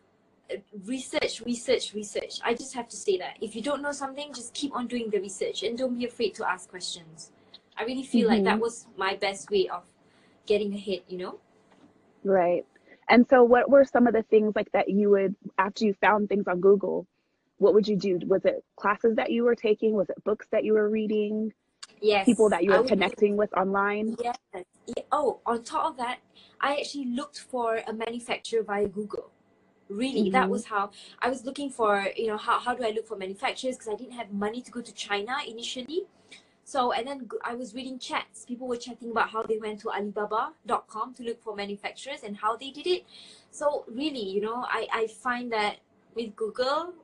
research, 0.85 1.40
research, 1.40 1.94
research. 1.94 2.40
I 2.44 2.55
just 2.55 2.74
have 2.74 2.88
to 2.88 2.96
say 2.96 3.18
that. 3.18 3.37
If 3.40 3.57
you 3.57 3.62
don't 3.62 3.83
know 3.83 3.92
something, 3.92 4.33
just 4.33 4.55
keep 4.55 4.74
on 4.74 4.87
doing 4.87 5.11
the 5.11 5.20
research 5.20 5.62
and 5.62 5.76
don't 5.76 5.98
be 5.98 6.05
afraid 6.05 6.35
to 6.35 6.48
ask 6.48 6.68
questions. 6.68 7.33
I 7.76 7.85
really 7.85 8.02
feel 8.02 8.28
like 8.28 8.44
that 8.44 8.59
Mhm. 8.59 8.61
was 8.61 8.87
my 8.96 9.16
best 9.16 9.50
way 9.50 9.68
of 9.68 9.85
getting 10.46 10.74
ahead, 10.74 11.02
you 11.09 11.18
know? 11.18 11.40
Right. 12.24 12.66
And 13.09 13.26
so, 13.28 13.42
what 13.42 13.68
were 13.68 13.85
some 13.85 14.07
of 14.07 14.12
the 14.12 14.22
things 14.22 14.55
like 14.55 14.70
that 14.72 14.88
you 14.88 15.11
would, 15.11 15.35
after 15.59 15.85
you 15.85 15.94
found 15.94 16.28
things 16.28 16.46
on 16.46 16.61
Google, 16.61 17.07
what 17.59 17.74
would 17.74 17.88
you 17.88 17.96
do? 17.96 18.20
Was 18.26 18.44
it 18.44 18.64
classes 18.76 19.16
that 19.16 19.31
you 19.31 19.44
were 19.44 19.55
taking? 19.55 19.94
Was 19.94 20.09
it 20.11 20.22
books 20.24 20.46
that 20.50 20.64
you 20.64 20.74
were 20.74 20.88
reading? 20.88 21.52
Yes. 22.00 22.26
People 22.26 22.48
that 22.50 22.64
you 22.64 22.72
were 22.72 22.83
connecting 22.83 23.37
with 23.37 23.52
online? 23.57 24.16
Yes. 24.22 24.37
Yeah. 24.52 25.02
Oh, 25.11 25.40
on 25.46 25.62
top 25.62 25.90
of 25.90 25.96
that, 25.96 26.18
I 26.61 26.76
actually 26.76 27.07
looked 27.07 27.40
for 27.40 27.83
a 27.87 27.92
manufacturer 27.92 28.62
via 28.62 28.88
Google. 28.88 29.32
Really, 29.92 30.31
that 30.31 30.46
Mhm. 30.46 30.50
was 30.50 30.64
how 30.66 30.90
I 31.20 31.28
was 31.28 31.44
looking 31.44 31.70
for, 31.70 32.07
you 32.16 32.28
know, 32.28 32.37
how, 32.38 32.59
how 32.59 32.74
do 32.74 32.83
I 32.85 32.90
look 32.90 33.07
for 33.07 33.16
manufacturers? 33.16 33.76
Because 33.76 33.92
I 33.92 33.96
didn't 33.96 34.14
have 34.14 34.33
money 34.33 34.62
to 34.62 34.70
go 34.70 34.81
to 34.81 34.92
China 34.92 35.37
initially. 35.46 36.07
So, 36.64 36.92
and 36.92 37.07
then 37.07 37.28
I 37.44 37.55
was 37.55 37.74
reading 37.74 37.98
chats. 37.98 38.44
People 38.46 38.68
were 38.68 38.76
chatting 38.76 39.11
about 39.11 39.31
how 39.31 39.42
they 39.42 39.59
went 39.59 39.81
to 39.81 39.90
Alibaba.com 39.90 41.14
to 41.14 41.22
look 41.22 41.42
for 41.42 41.55
manufacturers 41.55 42.22
and 42.22 42.37
how 42.37 42.57
they 42.57 42.70
did 42.70 42.87
it. 42.87 43.05
So, 43.50 43.85
really, 43.88 44.22
you 44.35 44.40
know, 44.40 44.64
I, 44.66 44.87
I 44.92 45.07
find 45.09 45.52
that 45.52 45.76
with 46.14 46.35
Google, 46.37 46.94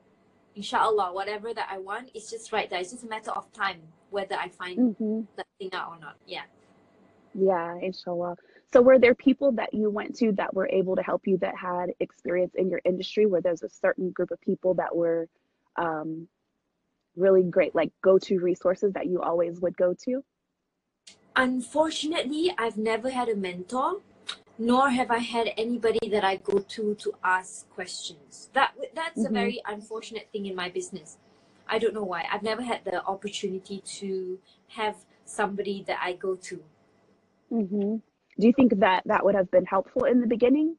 inshallah, 0.54 1.12
whatever 1.12 1.52
that 1.52 1.68
I 1.70 1.78
want, 1.78 2.10
it's 2.14 2.30
just 2.30 2.52
right 2.52 2.70
there. 2.70 2.80
It's 2.80 2.92
just 2.92 3.04
a 3.04 3.08
matter 3.08 3.32
of 3.32 3.52
time 3.52 3.80
whether 4.10 4.36
I 4.36 4.48
find 4.48 4.94
hmm 4.96 5.20
that 5.36 5.46
thing 5.58 5.70
out 5.74 5.90
or 5.90 5.98
not. 6.00 6.16
Yeah. 6.26 6.44
Yeah, 7.34 7.74
inshallah. 7.82 8.36
So, 8.72 8.82
were 8.82 8.98
there 8.98 9.14
people 9.14 9.52
that 9.52 9.72
you 9.72 9.88
went 9.90 10.16
to 10.16 10.32
that 10.32 10.52
were 10.54 10.68
able 10.68 10.96
to 10.96 11.02
help 11.02 11.26
you 11.26 11.38
that 11.38 11.56
had 11.56 11.90
experience 12.00 12.54
in 12.54 12.68
your 12.68 12.80
industry 12.84 13.24
where 13.26 13.40
there's 13.40 13.62
a 13.62 13.68
certain 13.68 14.10
group 14.10 14.30
of 14.30 14.40
people 14.42 14.74
that 14.74 14.94
were 14.94 15.28
um, 15.76 16.28
really 17.16 17.42
great, 17.42 17.74
like 17.74 17.92
go 18.02 18.18
to 18.18 18.38
resources 18.40 18.92
that 18.92 19.06
you 19.06 19.22
always 19.22 19.60
would 19.60 19.76
go 19.76 19.94
to? 20.04 20.22
Unfortunately, 21.36 22.52
I've 22.58 22.76
never 22.76 23.10
had 23.10 23.28
a 23.28 23.36
mentor, 23.36 24.00
nor 24.58 24.90
have 24.90 25.10
I 25.10 25.18
had 25.18 25.52
anybody 25.56 26.08
that 26.10 26.24
I 26.24 26.36
go 26.36 26.58
to 26.58 26.94
to 26.96 27.12
ask 27.24 27.68
questions. 27.70 28.50
That 28.52 28.74
that's 28.94 29.24
a 29.24 29.28
Mhm. 29.28 29.32
very 29.32 29.62
unfortunate 29.66 30.28
thing 30.32 30.46
in 30.46 30.54
my 30.54 30.68
business. 30.68 31.16
I 31.66 31.78
don't 31.78 31.94
know 31.94 32.02
why. 32.04 32.26
I've 32.30 32.42
never 32.42 32.62
had 32.62 32.84
the 32.84 33.04
opportunity 33.04 33.80
to 34.00 34.40
have 34.68 34.96
somebody 35.24 35.84
that 35.86 35.98
I 36.02 36.14
go 36.14 36.34
to. 36.36 36.62
hmm 37.50 37.96
Do 38.38 38.46
you 38.46 38.52
think 38.52 38.78
that 38.78 39.02
that 39.06 39.24
would 39.24 39.34
have 39.34 39.50
been 39.50 39.64
helpful 39.64 40.04
in 40.04 40.20
the 40.20 40.26
beginning? 40.26 40.76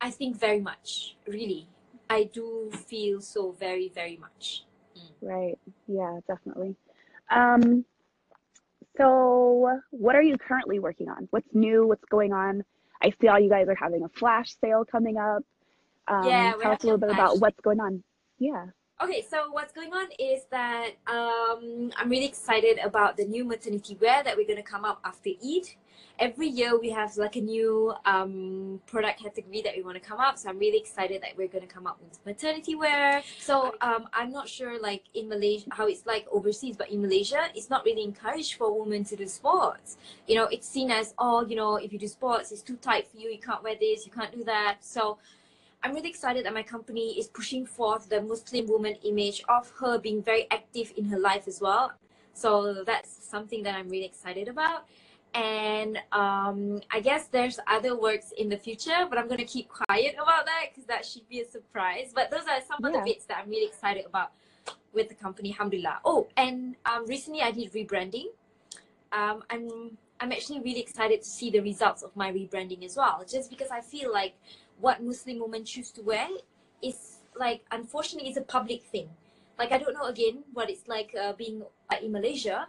I 0.00 0.10
think 0.10 0.38
very 0.38 0.60
much, 0.60 1.16
really. 1.26 1.68
I 2.08 2.24
do 2.24 2.70
feel 2.86 3.20
so 3.20 3.52
very, 3.52 3.88
very 3.88 4.16
much. 4.16 4.64
Right. 5.22 5.58
Yeah, 5.86 6.20
definitely. 6.26 6.76
Um, 7.30 7.84
So, 8.96 9.80
what 9.90 10.16
are 10.16 10.22
you 10.22 10.36
currently 10.36 10.78
working 10.78 11.08
on? 11.08 11.28
What's 11.30 11.48
new? 11.54 11.86
What's 11.86 12.04
going 12.10 12.32
on? 12.32 12.64
I 13.00 13.12
see 13.20 13.28
all 13.28 13.38
you 13.38 13.48
guys 13.48 13.68
are 13.68 13.74
having 13.74 14.04
a 14.04 14.08
flash 14.08 14.54
sale 14.60 14.84
coming 14.84 15.16
up. 15.16 15.42
Um, 16.08 16.26
Yeah, 16.26 16.52
tell 16.60 16.72
us 16.72 16.82
a 16.82 16.86
little 16.86 16.98
bit 16.98 17.10
about 17.10 17.40
what's 17.40 17.60
going 17.60 17.80
on. 17.80 18.02
Yeah. 18.38 18.66
Okay, 19.02 19.24
so 19.26 19.50
what's 19.50 19.72
going 19.72 19.94
on 19.94 20.08
is 20.18 20.42
that 20.50 20.90
um, 21.06 21.90
I'm 21.96 22.10
really 22.10 22.26
excited 22.26 22.78
about 22.84 23.16
the 23.16 23.24
new 23.24 23.46
maternity 23.46 23.96
wear 23.98 24.22
that 24.22 24.36
we're 24.36 24.46
going 24.46 24.62
to 24.62 24.62
come 24.62 24.84
up 24.84 25.00
after 25.06 25.30
Eid. 25.30 25.68
Every 26.18 26.48
year 26.48 26.78
we 26.78 26.90
have 26.90 27.16
like 27.16 27.36
a 27.36 27.40
new 27.40 27.94
um, 28.04 28.78
product 28.84 29.22
category 29.22 29.62
that 29.62 29.74
we 29.74 29.82
want 29.82 29.94
to 29.96 30.06
come 30.06 30.18
up. 30.20 30.36
So 30.36 30.50
I'm 30.50 30.58
really 30.58 30.76
excited 30.76 31.22
that 31.22 31.30
we're 31.34 31.48
going 31.48 31.66
to 31.66 31.74
come 31.74 31.86
up 31.86 31.98
with 32.02 32.18
maternity 32.26 32.74
wear. 32.74 33.22
So 33.38 33.74
um, 33.80 34.06
I'm 34.12 34.30
not 34.30 34.50
sure 34.50 34.78
like 34.78 35.04
in 35.14 35.30
Malaysia 35.30 35.70
how 35.70 35.86
it's 35.86 36.04
like 36.04 36.26
overseas, 36.30 36.76
but 36.76 36.90
in 36.90 37.00
Malaysia 37.00 37.48
it's 37.54 37.70
not 37.70 37.86
really 37.86 38.04
encouraged 38.04 38.56
for 38.56 38.78
women 38.78 39.04
to 39.04 39.16
do 39.16 39.26
sports. 39.26 39.96
You 40.28 40.34
know, 40.34 40.44
it's 40.48 40.68
seen 40.68 40.90
as 40.90 41.14
oh, 41.18 41.46
you 41.46 41.56
know, 41.56 41.76
if 41.76 41.90
you 41.90 41.98
do 41.98 42.06
sports, 42.06 42.52
it's 42.52 42.60
too 42.60 42.76
tight 42.76 43.08
for 43.10 43.16
you. 43.16 43.30
You 43.30 43.38
can't 43.38 43.62
wear 43.62 43.76
this, 43.80 44.04
you 44.04 44.12
can't 44.12 44.30
do 44.30 44.44
that. 44.44 44.78
So 44.80 45.16
I'm 45.82 45.94
really 45.94 46.10
excited 46.10 46.44
that 46.44 46.52
my 46.52 46.62
company 46.62 47.18
is 47.18 47.28
pushing 47.28 47.64
forth 47.64 48.08
the 48.08 48.20
Muslim 48.20 48.66
woman 48.66 48.96
image 49.02 49.42
of 49.48 49.72
her 49.80 49.98
being 49.98 50.22
very 50.22 50.46
active 50.50 50.92
in 50.96 51.06
her 51.06 51.18
life 51.18 51.48
as 51.48 51.60
well. 51.60 51.92
So 52.34 52.84
that's 52.84 53.10
something 53.10 53.62
that 53.62 53.74
I'm 53.74 53.88
really 53.88 54.04
excited 54.04 54.48
about. 54.48 54.86
And 55.32 55.98
um, 56.12 56.80
I 56.90 57.00
guess 57.00 57.28
there's 57.28 57.58
other 57.66 57.98
works 57.98 58.32
in 58.36 58.48
the 58.48 58.56
future, 58.56 59.06
but 59.08 59.16
I'm 59.16 59.26
going 59.26 59.38
to 59.38 59.44
keep 59.44 59.68
quiet 59.68 60.16
about 60.20 60.44
that 60.44 60.66
because 60.70 60.86
that 60.86 61.04
should 61.06 61.28
be 61.28 61.40
a 61.40 61.44
surprise. 61.44 62.12
But 62.14 62.30
those 62.30 62.42
are 62.42 62.60
some 62.66 62.84
of 62.84 62.92
the 62.92 63.02
bits 63.04 63.24
that 63.26 63.38
I'm 63.38 63.48
really 63.48 63.66
excited 63.66 64.04
about 64.06 64.32
with 64.92 65.08
the 65.08 65.14
company, 65.14 65.50
alhamdulillah. 65.50 66.00
Oh, 66.04 66.28
and 66.36 66.76
um, 66.84 67.06
recently 67.06 67.42
I 67.42 67.52
did 67.52 67.72
rebranding. 67.72 68.26
Um, 69.12 69.44
I'm 69.50 69.96
I'm 70.22 70.32
actually 70.32 70.60
really 70.60 70.80
excited 70.80 71.22
to 71.22 71.28
see 71.28 71.50
the 71.50 71.60
results 71.60 72.02
of 72.02 72.14
my 72.14 72.30
rebranding 72.30 72.84
as 72.84 72.96
well, 72.96 73.24
just 73.26 73.48
because 73.48 73.70
I 73.70 73.80
feel 73.80 74.12
like 74.12 74.34
what 74.80 75.02
Muslim 75.02 75.40
women 75.40 75.64
choose 75.64 75.90
to 75.92 76.02
wear 76.02 76.28
is 76.82 77.18
like 77.36 77.64
unfortunately 77.70 78.28
it's 78.28 78.38
a 78.38 78.42
public 78.42 78.82
thing. 78.84 79.08
Like 79.58 79.72
I 79.72 79.78
don't 79.78 79.94
know 79.94 80.08
again 80.08 80.44
what 80.52 80.70
it's 80.70 80.88
like 80.88 81.14
uh, 81.20 81.32
being 81.34 81.62
uh, 81.92 81.96
in 82.02 82.12
Malaysia. 82.12 82.68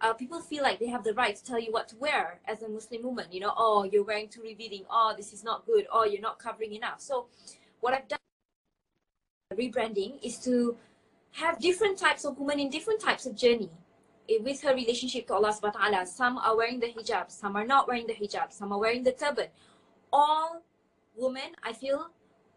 Uh, 0.00 0.12
people 0.14 0.40
feel 0.40 0.64
like 0.64 0.80
they 0.80 0.88
have 0.88 1.04
the 1.04 1.14
right 1.14 1.36
to 1.36 1.44
tell 1.44 1.60
you 1.60 1.70
what 1.70 1.86
to 1.88 1.96
wear 1.96 2.40
as 2.48 2.62
a 2.62 2.68
Muslim 2.68 3.02
woman. 3.04 3.26
You 3.30 3.40
know, 3.40 3.52
oh 3.56 3.84
you're 3.84 4.04
wearing 4.04 4.28
too 4.28 4.42
revealing. 4.42 4.84
Oh 4.90 5.14
this 5.16 5.32
is 5.32 5.44
not 5.44 5.66
good. 5.66 5.86
Oh 5.92 6.04
you're 6.04 6.20
not 6.20 6.38
covering 6.38 6.72
enough. 6.72 7.00
So 7.00 7.26
what 7.80 7.94
I've 7.94 8.08
done 8.08 8.18
rebranding 9.54 10.18
is 10.24 10.38
to 10.38 10.76
have 11.32 11.58
different 11.60 11.98
types 11.98 12.24
of 12.24 12.38
women 12.38 12.60
in 12.60 12.70
different 12.70 13.00
types 13.00 13.26
of 13.26 13.34
journey 13.34 13.70
eh, 14.28 14.38
with 14.40 14.60
her 14.62 14.74
relationship 14.74 15.26
to 15.28 15.34
Allah 15.34 15.52
subhanahu 15.52 15.80
wa 15.80 15.88
ta'ala. 15.90 16.06
Some 16.06 16.38
are 16.38 16.56
wearing 16.56 16.80
the 16.80 16.88
hijab, 16.88 17.30
some 17.30 17.56
are 17.56 17.66
not 17.66 17.88
wearing 17.88 18.06
the 18.06 18.14
hijab, 18.14 18.52
some 18.52 18.72
are 18.72 18.78
wearing 18.78 19.02
the 19.02 19.12
turban. 19.12 19.48
All 20.12 20.62
women, 21.16 21.56
I 21.62 21.72
feel, 21.72 22.10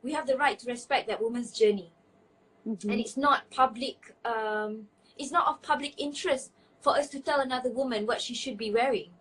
we 0.04 0.13
have 0.13 0.28
the 0.28 0.38
right 0.38 0.58
to 0.60 0.68
respect 0.70 1.08
that 1.08 1.22
woman's 1.22 1.52
journey. 1.52 1.91
Mhm. 2.68 2.91
And 2.91 3.00
it's 3.00 3.18
not 3.18 3.50
public, 3.50 4.15
um, 4.26 4.88
it's 5.18 5.32
not 5.32 5.48
of 5.48 5.62
public 5.62 5.94
interest 5.98 6.52
for 6.82 6.96
us 6.98 7.10
to 7.10 7.20
tell 7.20 7.39
another 7.39 7.70
woman 7.70 8.06
what 8.06 8.22
she 8.22 8.34
should 8.34 8.58
be 8.58 8.72
wearing. 8.72 9.12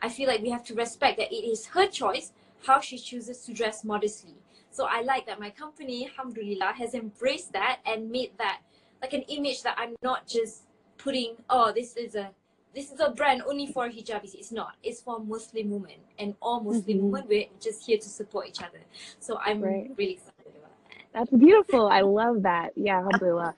I 0.00 0.08
feel 0.08 0.28
like 0.28 0.42
we 0.42 0.50
have 0.50 0.64
to 0.64 0.74
respect 0.74 1.18
that 1.18 1.32
it 1.32 1.44
is 1.44 1.66
her 1.66 1.86
choice 1.86 2.32
how 2.66 2.80
she 2.80 2.98
chooses 2.98 3.44
to 3.44 3.52
dress 3.52 3.84
modestly. 3.84 4.34
So 4.70 4.86
I 4.86 5.00
like 5.02 5.26
that 5.26 5.40
my 5.40 5.50
company, 5.50 6.06
Alhamdulillah, 6.06 6.72
has 6.72 6.94
embraced 6.94 7.52
that 7.52 7.80
and 7.86 8.10
made 8.10 8.36
that 8.38 8.60
like 9.00 9.12
an 9.12 9.22
image 9.22 9.62
that 9.62 9.76
I'm 9.78 9.94
not 10.02 10.26
just 10.26 10.64
putting, 10.98 11.36
oh, 11.48 11.72
this 11.72 11.96
is 11.96 12.14
a 12.14 12.30
this 12.76 12.92
is 12.92 13.00
a 13.00 13.10
brand 13.10 13.42
only 13.48 13.66
for 13.66 13.88
hijabis. 13.88 14.34
It's 14.34 14.52
not. 14.52 14.76
It's 14.82 15.00
for 15.00 15.18
Muslim 15.18 15.70
women 15.70 15.96
and 16.18 16.34
all 16.42 16.60
Muslim 16.60 16.98
Mhm. 16.98 17.10
women. 17.10 17.26
We're 17.28 17.46
just 17.58 17.86
here 17.86 17.96
to 17.96 18.08
support 18.08 18.46
each 18.48 18.62
other. 18.62 18.82
So 19.18 19.38
I'm 19.38 19.62
Right. 19.62 19.90
really 19.96 20.12
excited 20.12 20.54
about 20.54 20.76
that. 20.90 21.04
That's 21.12 21.30
beautiful. 21.30 21.86
I 21.86 22.02
love 22.02 22.42
that. 22.42 22.76
Yeah, 22.76 22.98
alhamdulillah. 22.98 23.54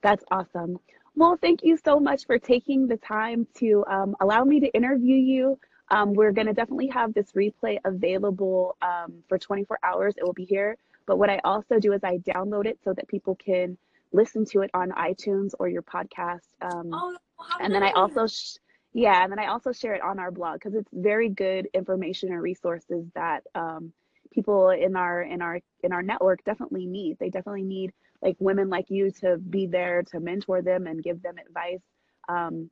That's 0.00 0.24
awesome. 0.30 0.80
Well, 1.14 1.36
thank 1.36 1.62
you 1.62 1.76
so 1.76 2.00
much 2.00 2.24
for 2.24 2.38
taking 2.38 2.86
the 2.86 2.96
time 2.96 3.46
to 3.56 3.84
um, 3.88 4.16
allow 4.20 4.42
me 4.44 4.58
to 4.60 4.68
interview 4.68 5.16
you. 5.16 5.58
Um, 5.90 6.14
we're 6.14 6.32
going 6.32 6.46
to 6.46 6.54
definitely 6.54 6.88
have 6.88 7.12
this 7.12 7.32
replay 7.32 7.78
available 7.84 8.76
um, 8.80 9.22
for 9.28 9.36
24 9.38 9.78
hours. 9.82 10.14
It 10.16 10.24
will 10.24 10.32
be 10.32 10.46
here. 10.46 10.78
But 11.04 11.18
what 11.18 11.28
I 11.28 11.40
also 11.44 11.78
do 11.78 11.92
is 11.92 12.02
I 12.02 12.18
download 12.18 12.64
it 12.66 12.78
so 12.82 12.94
that 12.94 13.06
people 13.06 13.34
can 13.36 13.76
listen 14.16 14.44
to 14.46 14.62
it 14.62 14.70
on 14.74 14.90
iTunes 14.92 15.52
or 15.58 15.68
your 15.68 15.82
podcast. 15.82 16.48
Um, 16.62 16.90
Oh, 16.92 17.16
and 17.60 17.72
then 17.74 17.82
I 17.82 17.92
also, 17.92 18.26
sh- 18.26 18.56
yeah, 18.94 19.22
and 19.22 19.30
then 19.30 19.38
I 19.38 19.48
also 19.48 19.72
share 19.72 19.94
it 19.94 20.02
on 20.02 20.18
our 20.18 20.30
blog 20.30 20.54
because 20.54 20.74
it's 20.74 20.90
very 20.92 21.28
good 21.28 21.68
information 21.74 22.32
and 22.32 22.40
resources 22.42 23.04
that 23.14 23.42
um, 23.54 23.92
people 24.32 24.70
in 24.70 24.96
our 24.96 25.22
in 25.22 25.42
our 25.42 25.60
in 25.82 25.92
our 25.92 26.02
network 26.02 26.42
definitely 26.44 26.86
need. 26.86 27.18
They 27.18 27.28
definitely 27.30 27.64
need 27.64 27.92
like 28.22 28.36
women 28.38 28.70
like 28.70 28.86
you 28.88 29.10
to 29.20 29.36
be 29.36 29.66
there 29.66 30.02
to 30.10 30.20
mentor 30.20 30.62
them 30.62 30.86
and 30.86 31.02
give 31.02 31.20
them 31.22 31.36
advice. 31.46 31.82
Um, 32.28 32.70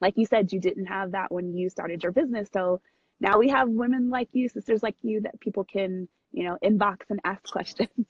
like 0.00 0.16
you 0.16 0.24
said, 0.26 0.52
you 0.52 0.60
didn't 0.60 0.86
have 0.86 1.12
that 1.12 1.30
when 1.30 1.52
you 1.54 1.68
started 1.68 2.02
your 2.02 2.12
business, 2.12 2.48
so 2.52 2.80
now 3.20 3.38
we 3.38 3.48
have 3.50 3.68
women 3.68 4.08
like 4.10 4.28
you, 4.32 4.48
sisters 4.48 4.82
like 4.82 4.96
you, 5.02 5.20
that 5.22 5.38
people 5.40 5.64
can 5.64 6.08
you 6.32 6.44
know 6.44 6.56
inbox 6.64 7.00
and 7.10 7.20
ask 7.24 7.42
questions. 7.56 8.06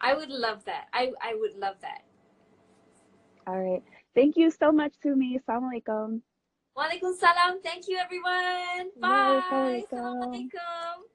I 0.00 0.14
would 0.14 0.30
love 0.30 0.64
that. 0.64 0.88
I, 0.92 1.12
I 1.22 1.34
would 1.34 1.56
love 1.56 1.76
that. 1.82 2.04
All 3.46 3.58
right, 3.58 3.82
thank 4.14 4.36
you 4.36 4.50
so 4.50 4.70
much, 4.70 4.94
Sumi. 5.02 5.38
Assalamu 5.38 5.70
alaikum. 5.72 6.20
Walaikum 6.76 7.16
salam. 7.16 7.60
Thank 7.62 7.88
you, 7.88 7.98
everyone. 7.98 8.90
Bye. 9.00 9.42
Bye. 9.50 9.84
Assalamualaikum. 9.90 11.08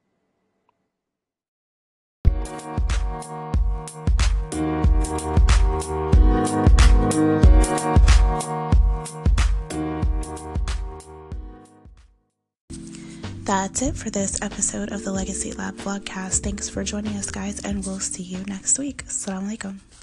That's 13.43 13.81
it 13.81 13.97
for 13.97 14.09
this 14.09 14.41
episode 14.41 14.93
of 14.93 15.03
the 15.03 15.11
Legacy 15.11 15.51
Lab 15.51 15.75
vlogcast. 15.75 16.43
Thanks 16.43 16.69
for 16.69 16.81
joining 16.85 17.17
us, 17.17 17.29
guys, 17.29 17.59
and 17.65 17.85
we'll 17.85 17.99
see 17.99 18.23
you 18.23 18.39
next 18.47 18.79
week. 18.79 19.03
Assalamu 19.05 19.57
alaikum. 19.57 19.83